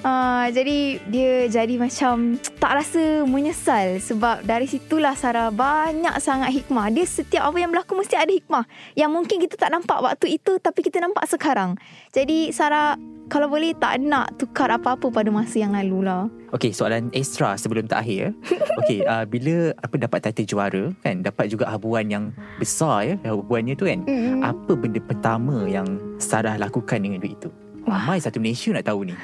uh, 0.04 0.46
Jadi 0.52 1.00
dia 1.08 1.48
jadi 1.48 1.74
macam 1.80 2.36
tak 2.62 2.72
rasa 2.84 3.24
menyesal 3.24 3.98
Sebab 3.98 4.44
dari 4.44 4.68
situlah 4.68 5.16
Sarah 5.16 5.48
banyak 5.48 6.14
sangat 6.20 6.52
hikmah 6.52 6.92
Dia 6.92 7.08
setiap 7.08 7.50
apa 7.50 7.56
yang 7.58 7.72
berlaku 7.72 7.96
mesti 7.96 8.14
ada 8.14 8.30
hikmah 8.30 8.68
Yang 8.94 9.10
mungkin 9.10 9.36
kita 9.40 9.56
tak 9.56 9.72
nampak 9.72 9.98
waktu 10.04 10.36
itu 10.36 10.60
Tapi 10.60 10.84
kita 10.84 11.00
nampak 11.00 11.24
sekarang 11.26 11.80
Jadi 12.12 12.52
Sarah 12.52 13.00
kalau 13.24 13.48
boleh 13.48 13.72
tak 13.72 14.04
nak 14.04 14.36
tukar 14.36 14.68
apa-apa 14.68 15.08
pada 15.08 15.32
masa 15.32 15.56
yang 15.56 15.72
lalu 15.72 16.04
lah 16.04 16.28
Okey, 16.54 16.70
soalan 16.70 17.10
extra 17.10 17.58
sebelum 17.58 17.90
terakhir. 17.90 18.30
Okey, 18.84 19.02
uh, 19.02 19.26
bila 19.26 19.74
apa 19.82 19.98
dapat 19.98 20.22
title 20.30 20.46
juara 20.46 20.84
kan, 21.02 21.18
dapat 21.18 21.50
juga 21.50 21.66
habuan 21.66 22.06
yang 22.06 22.30
besar 22.62 23.02
ya, 23.02 23.14
habuannya 23.26 23.74
tu 23.74 23.90
kan. 23.90 24.06
mm. 24.06 24.38
Apa 24.38 24.78
benda 24.78 25.02
pertama 25.02 25.66
yang 25.66 25.98
Sarah 26.22 26.54
lakukan 26.54 27.02
dengan 27.02 27.18
duit 27.18 27.34
itu? 27.34 27.50
Ramai 27.84 28.18
satu 28.20 28.40
Malaysia 28.40 28.72
nak 28.72 28.86
tahu 28.88 29.12
ni. 29.12 29.14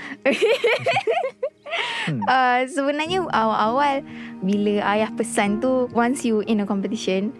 Hmm. 2.00 2.24
Uh, 2.26 2.64
sebenarnya 2.66 3.22
awal-awal 3.28 4.02
bila 4.40 4.82
ayah 4.96 5.12
pesan 5.14 5.60
tu 5.60 5.86
once 5.92 6.24
you 6.24 6.40
in 6.48 6.58
a 6.58 6.66
competition 6.66 7.30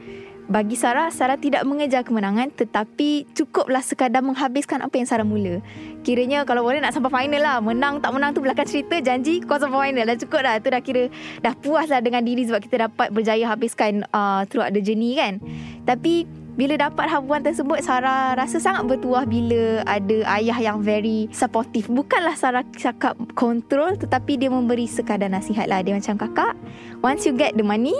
bagi 0.51 0.75
Sarah, 0.75 1.15
Sarah 1.15 1.39
tidak 1.39 1.63
mengejar 1.63 2.03
kemenangan 2.03 2.51
tetapi 2.51 3.31
cukuplah 3.39 3.87
sekadar 3.87 4.19
menghabiskan 4.19 4.83
apa 4.83 4.99
yang 4.99 5.07
Sarah 5.07 5.23
mula. 5.23 5.63
Kiranya 6.03 6.43
kalau 6.43 6.67
boleh 6.67 6.83
nak 6.83 6.91
sampai 6.91 7.07
final 7.07 7.39
lah. 7.39 7.63
Menang 7.63 8.03
tak 8.03 8.11
menang 8.11 8.35
tu 8.35 8.43
belakang 8.43 8.67
cerita, 8.67 8.99
janji 8.99 9.39
kau 9.47 9.63
sampai 9.63 9.95
final. 9.95 10.11
Dah 10.11 10.19
cukup 10.19 10.43
dah. 10.43 10.59
Tu 10.59 10.69
dah 10.75 10.83
kira 10.83 11.03
dah 11.39 11.55
puas 11.55 11.87
lah 11.87 12.03
dengan 12.03 12.27
diri 12.27 12.51
sebab 12.51 12.67
kita 12.67 12.91
dapat 12.91 13.15
berjaya 13.15 13.47
habiskan 13.47 14.03
uh, 14.11 14.43
throughout 14.51 14.75
the 14.75 14.83
journey 14.83 15.15
kan. 15.15 15.39
Tapi 15.87 16.27
bila 16.59 16.75
dapat 16.77 17.07
habuan 17.07 17.43
tersebut 17.43 17.83
Sarah 17.83 18.35
rasa 18.35 18.59
sangat 18.59 18.87
bertuah 18.87 19.27
bila 19.27 19.85
ada 19.87 20.19
ayah 20.41 20.59
yang 20.59 20.79
very 20.83 21.31
supportive. 21.31 21.87
Bukanlah 21.91 22.35
Sarah 22.35 22.67
cakap 22.75 23.15
control 23.39 23.95
tetapi 23.99 24.39
dia 24.41 24.51
memberi 24.51 24.87
sekadar 24.91 25.31
nasihat 25.31 25.71
lah. 25.71 25.83
Dia 25.85 25.95
macam 25.99 26.19
kakak, 26.19 26.55
once 27.03 27.25
you 27.25 27.33
get 27.33 27.55
the 27.55 27.65
money, 27.65 27.97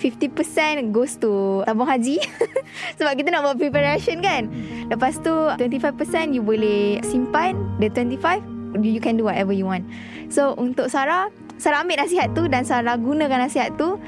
50% 0.00 0.90
goes 0.90 1.14
to 1.20 1.62
tabung 1.62 1.86
haji 1.86 2.18
sebab 2.98 3.12
kita 3.14 3.28
nak 3.30 3.46
buat 3.46 3.56
preparation 3.60 4.18
kan. 4.18 4.50
Lepas 4.90 5.20
tu 5.22 5.32
25% 5.32 6.34
you 6.34 6.42
boleh 6.42 6.98
simpan, 7.06 7.54
the 7.78 7.86
25 7.88 8.80
you 8.80 9.00
can 9.00 9.20
do 9.20 9.28
whatever 9.28 9.52
you 9.52 9.68
want. 9.68 9.84
So 10.32 10.56
untuk 10.56 10.88
Sarah, 10.88 11.28
Sarah 11.60 11.84
ambil 11.84 12.00
nasihat 12.00 12.32
tu 12.32 12.48
dan 12.48 12.64
Sarah 12.64 12.96
gunakan 12.96 13.46
nasihat 13.46 13.76
tu. 13.76 14.00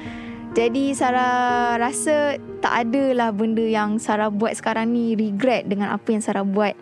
Jadi 0.54 0.94
Sarah 0.94 1.74
rasa 1.82 2.38
tak 2.62 2.86
adalah 2.86 3.34
benda 3.34 3.66
yang 3.66 3.98
Sarah 3.98 4.30
buat 4.30 4.54
sekarang 4.54 4.94
ni 4.94 5.18
regret 5.18 5.66
dengan 5.66 5.90
apa 5.90 6.14
yang 6.14 6.22
Sarah 6.22 6.46
buat 6.46 6.78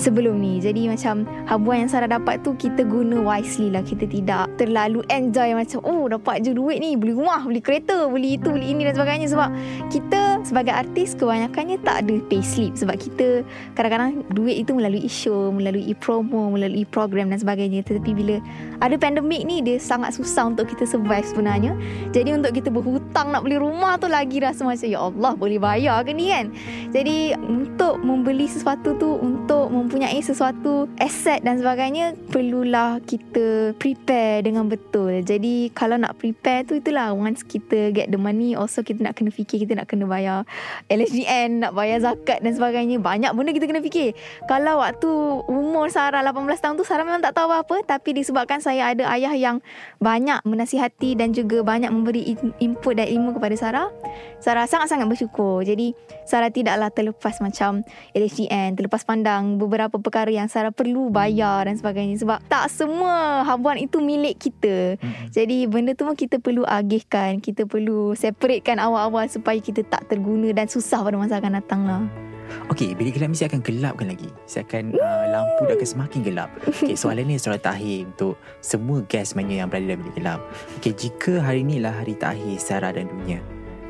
sebelum 0.00 0.40
ni. 0.40 0.62
Jadi 0.62 0.88
macam 0.88 1.28
habuan 1.44 1.84
yang 1.84 1.90
Sarah 1.90 2.08
dapat 2.08 2.40
tu 2.40 2.56
kita 2.56 2.86
guna 2.86 3.20
wisely 3.20 3.68
lah. 3.68 3.84
Kita 3.84 4.08
tidak 4.08 4.48
terlalu 4.56 5.04
enjoy 5.12 5.52
macam 5.52 5.84
oh 5.84 6.08
dapat 6.08 6.40
je 6.46 6.56
duit 6.56 6.80
ni. 6.80 6.96
Beli 6.96 7.12
rumah, 7.12 7.44
beli 7.44 7.60
kereta, 7.60 8.08
beli 8.08 8.40
itu, 8.40 8.48
beli 8.48 8.72
ini 8.72 8.88
dan 8.88 8.96
sebagainya. 8.96 9.28
Sebab 9.28 9.48
kita 9.92 10.20
sebagai 10.46 10.72
artis 10.72 11.12
kebanyakannya 11.18 11.76
tak 11.84 12.06
ada 12.06 12.16
pay 12.32 12.40
slip. 12.40 12.72
Sebab 12.80 12.96
kita 12.96 13.44
kadang-kadang 13.76 14.24
duit 14.32 14.64
itu 14.64 14.72
melalui 14.72 15.04
show, 15.10 15.52
melalui 15.52 15.92
promo, 15.98 16.48
melalui 16.48 16.88
program 16.88 17.28
dan 17.28 17.38
sebagainya. 17.42 17.84
Tetapi 17.84 18.10
bila 18.16 18.40
ada 18.80 18.96
pandemik 18.96 19.44
ni 19.44 19.60
dia 19.60 19.76
sangat 19.76 20.16
susah 20.16 20.48
untuk 20.48 20.70
kita 20.70 20.88
survive 20.88 21.28
sebenarnya. 21.28 21.76
Jadi 22.16 22.32
untuk 22.32 22.56
kita 22.56 22.72
berhutang 22.72 23.36
nak 23.36 23.44
beli 23.44 23.60
rumah 23.60 24.00
tu 24.00 24.08
lagi 24.08 24.40
rasa 24.40 24.64
macam 24.64 24.88
ya 24.88 25.00
Allah 25.02 25.32
boleh 25.36 25.60
bayar 25.60 26.00
ke 26.08 26.16
ni 26.16 26.32
kan. 26.32 26.48
Jadi 26.90 27.36
untuk 27.36 28.00
membeli 28.00 28.48
sesuatu 28.48 28.96
tu 28.96 29.20
untuk 29.20 29.59
mempunyai 29.68 30.16
sesuatu 30.22 30.86
aset 30.96 31.42
dan 31.42 31.58
sebagainya 31.58 32.14
perlulah 32.30 33.02
kita 33.04 33.74
prepare 33.76 34.46
dengan 34.46 34.70
betul. 34.70 35.20
Jadi 35.26 35.74
kalau 35.74 35.98
nak 35.98 36.16
prepare 36.16 36.62
tu 36.64 36.78
itulah 36.78 37.10
once 37.10 37.42
kita 37.42 37.90
get 37.90 38.08
the 38.08 38.16
money 38.16 38.54
also 38.54 38.80
kita 38.86 39.02
nak 39.02 39.18
kena 39.18 39.34
fikir 39.34 39.66
kita 39.66 39.74
nak 39.74 39.90
kena 39.90 40.06
bayar 40.06 40.46
LHDN, 40.86 41.66
nak 41.66 41.72
bayar 41.74 41.98
zakat 42.00 42.40
dan 42.40 42.54
sebagainya. 42.54 43.02
Banyak 43.02 43.34
benda 43.34 43.50
kita 43.50 43.66
kena 43.66 43.82
fikir. 43.82 44.14
Kalau 44.46 44.78
waktu 44.78 45.10
umur 45.50 45.90
Sarah 45.90 46.22
18 46.22 46.46
tahun 46.62 46.74
tu 46.78 46.86
Sarah 46.86 47.02
memang 47.02 47.20
tak 47.20 47.34
tahu 47.34 47.50
apa-apa 47.50 47.82
tapi 47.82 48.14
disebabkan 48.14 48.62
saya 48.62 48.94
ada 48.94 49.10
ayah 49.18 49.34
yang 49.34 49.58
banyak 49.98 50.38
menasihati 50.46 51.18
dan 51.18 51.34
juga 51.34 51.66
banyak 51.66 51.90
memberi 51.90 52.38
input 52.62 52.94
dan 52.94 53.10
ilmu 53.10 53.34
kepada 53.34 53.58
Sarah. 53.58 53.88
Sarah 54.38 54.70
sangat-sangat 54.70 55.10
bersyukur. 55.10 55.66
Jadi 55.66 55.90
Sarah 56.22 56.54
tidaklah 56.54 56.94
terlepas 56.94 57.42
macam 57.42 57.82
LHDN, 58.14 58.78
terlepas 58.78 59.02
pandang 59.02 59.49
beberapa 59.58 59.80
beberapa 59.80 59.96
perkara 59.96 60.28
yang 60.28 60.46
Sarah 60.46 60.70
perlu 60.70 61.08
bayar 61.08 61.64
dan 61.64 61.74
sebagainya 61.74 62.20
sebab 62.20 62.38
tak 62.46 62.68
semua 62.68 63.42
habuan 63.48 63.74
itu 63.80 63.98
milik 63.98 64.36
kita. 64.36 65.00
Hmm. 65.00 65.32
Jadi 65.32 65.66
benda 65.66 65.96
tu 65.96 66.04
pun 66.04 66.12
kita 66.14 66.36
perlu 66.36 66.68
agihkan, 66.68 67.40
kita 67.40 67.64
perlu 67.64 68.12
separatekan 68.12 68.76
awal-awal 68.76 69.24
supaya 69.26 69.56
kita 69.56 69.80
tak 69.88 70.04
terguna 70.06 70.52
dan 70.52 70.68
susah 70.68 71.00
pada 71.00 71.16
masa 71.16 71.42
akan 71.42 71.58
datang 71.58 71.82
lah. 71.88 72.02
Okey, 72.70 72.98
bilik 72.98 73.18
gelap 73.18 73.30
ni 73.30 73.38
saya 73.38 73.48
akan 73.50 73.62
gelapkan 73.62 74.06
lagi. 74.10 74.30
Saya 74.44 74.66
akan 74.66 74.94
uh, 74.98 75.24
lampu 75.30 75.62
dah 75.70 75.74
akan 75.78 75.88
semakin 75.88 76.20
gelap. 76.26 76.50
Okey, 76.66 76.94
soalan 76.98 77.24
ni 77.30 77.38
soalan 77.38 77.62
terakhir 77.62 78.10
untuk 78.10 78.34
semua 78.60 79.00
guest 79.06 79.32
sebenarnya 79.32 79.64
yang 79.64 79.68
berada 79.70 79.86
dalam 79.86 80.00
bilik 80.02 80.14
gelap. 80.18 80.40
Okey, 80.82 80.92
jika 80.92 81.32
hari 81.40 81.62
ni 81.64 81.78
lah 81.78 81.94
hari 81.94 82.18
terakhir 82.18 82.58
Sarah 82.58 82.92
dan 82.92 83.06
dunia, 83.06 83.38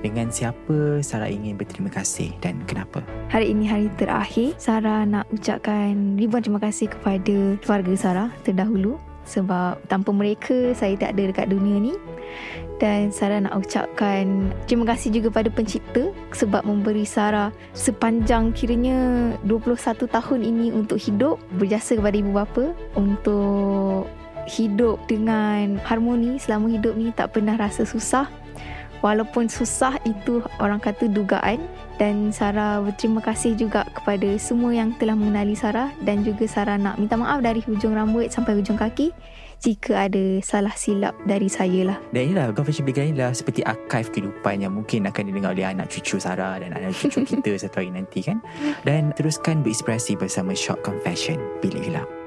dengan 0.01 0.33
siapa 0.33 1.05
Sarah 1.05 1.29
ingin 1.29 1.57
berterima 1.61 1.93
kasih 1.93 2.33
dan 2.41 2.61
kenapa? 2.65 3.05
Hari 3.29 3.53
ini 3.53 3.69
hari 3.69 3.89
terakhir, 4.01 4.57
Sarah 4.57 5.05
nak 5.05 5.29
ucapkan 5.31 6.17
ribuan 6.17 6.43
terima 6.43 6.61
kasih 6.61 6.89
kepada 6.89 7.61
keluarga 7.61 7.93
Sarah 7.97 8.29
terdahulu 8.43 8.97
sebab 9.29 9.79
tanpa 9.87 10.11
mereka 10.11 10.73
saya 10.73 10.97
tak 10.97 11.15
ada 11.15 11.31
dekat 11.31 11.47
dunia 11.53 11.77
ni. 11.79 11.95
Dan 12.81 13.13
Sarah 13.13 13.45
nak 13.45 13.61
ucapkan 13.61 14.49
terima 14.65 14.89
kasih 14.97 15.13
juga 15.21 15.29
pada 15.29 15.53
pencipta 15.53 16.17
sebab 16.33 16.65
memberi 16.65 17.05
Sarah 17.05 17.53
sepanjang 17.77 18.57
kiranya 18.57 18.97
21 19.45 20.09
tahun 20.09 20.41
ini 20.41 20.67
untuk 20.73 20.97
hidup 20.97 21.37
berjasa 21.61 22.01
kepada 22.01 22.17
ibu 22.17 22.33
bapa 22.33 22.73
untuk 22.97 24.09
hidup 24.49 24.97
dengan 25.07 25.77
harmoni 25.85 26.41
selama 26.41 26.73
hidup 26.73 26.97
ni 26.97 27.13
tak 27.13 27.37
pernah 27.37 27.55
rasa 27.61 27.85
susah 27.85 28.27
Walaupun 29.01 29.49
susah 29.49 29.97
itu 30.05 30.45
orang 30.61 30.81
kata 30.81 31.09
dugaan 31.09 31.61
dan 31.97 32.33
Sarah 32.33 32.85
berterima 32.85 33.25
kasih 33.25 33.57
juga 33.57 33.89
kepada 33.93 34.37
semua 34.37 34.73
yang 34.77 34.93
telah 35.01 35.17
mengenali 35.17 35.57
Sarah 35.57 35.93
dan 36.05 36.21
juga 36.21 36.45
Sarah 36.45 36.77
nak 36.77 37.01
minta 37.01 37.17
maaf 37.17 37.41
dari 37.41 37.65
hujung 37.65 37.97
rambut 37.97 38.29
sampai 38.29 38.57
hujung 38.57 38.77
kaki 38.77 39.13
jika 39.61 40.09
ada 40.09 40.41
salah 40.41 40.73
silap 40.73 41.13
dari 41.29 41.49
saya 41.53 41.93
lah. 41.93 41.99
Dan 42.13 42.33
inilah 42.33 42.53
Confession 42.57 42.89
Big 42.89 42.97
ini 42.97 43.13
adalah 43.13 43.37
seperti 43.37 43.61
archive 43.65 44.09
kehidupan 44.09 44.65
yang 44.65 44.73
mungkin 44.73 45.05
akan 45.05 45.23
didengar 45.29 45.53
oleh 45.53 45.69
anak 45.69 45.93
cucu 45.93 46.17
Sarah 46.17 46.57
dan 46.61 46.73
anak 46.73 46.97
cucu 46.97 47.25
kita 47.29 47.57
satu 47.69 47.85
hari 47.85 47.93
nanti 47.93 48.25
kan. 48.25 48.41
Dan 48.89 49.13
teruskan 49.13 49.61
berinspirasi 49.61 50.17
bersama 50.17 50.57
Shock 50.57 50.81
Confession 50.81 51.37
Bilik 51.61 51.93
Gelap. 51.93 52.20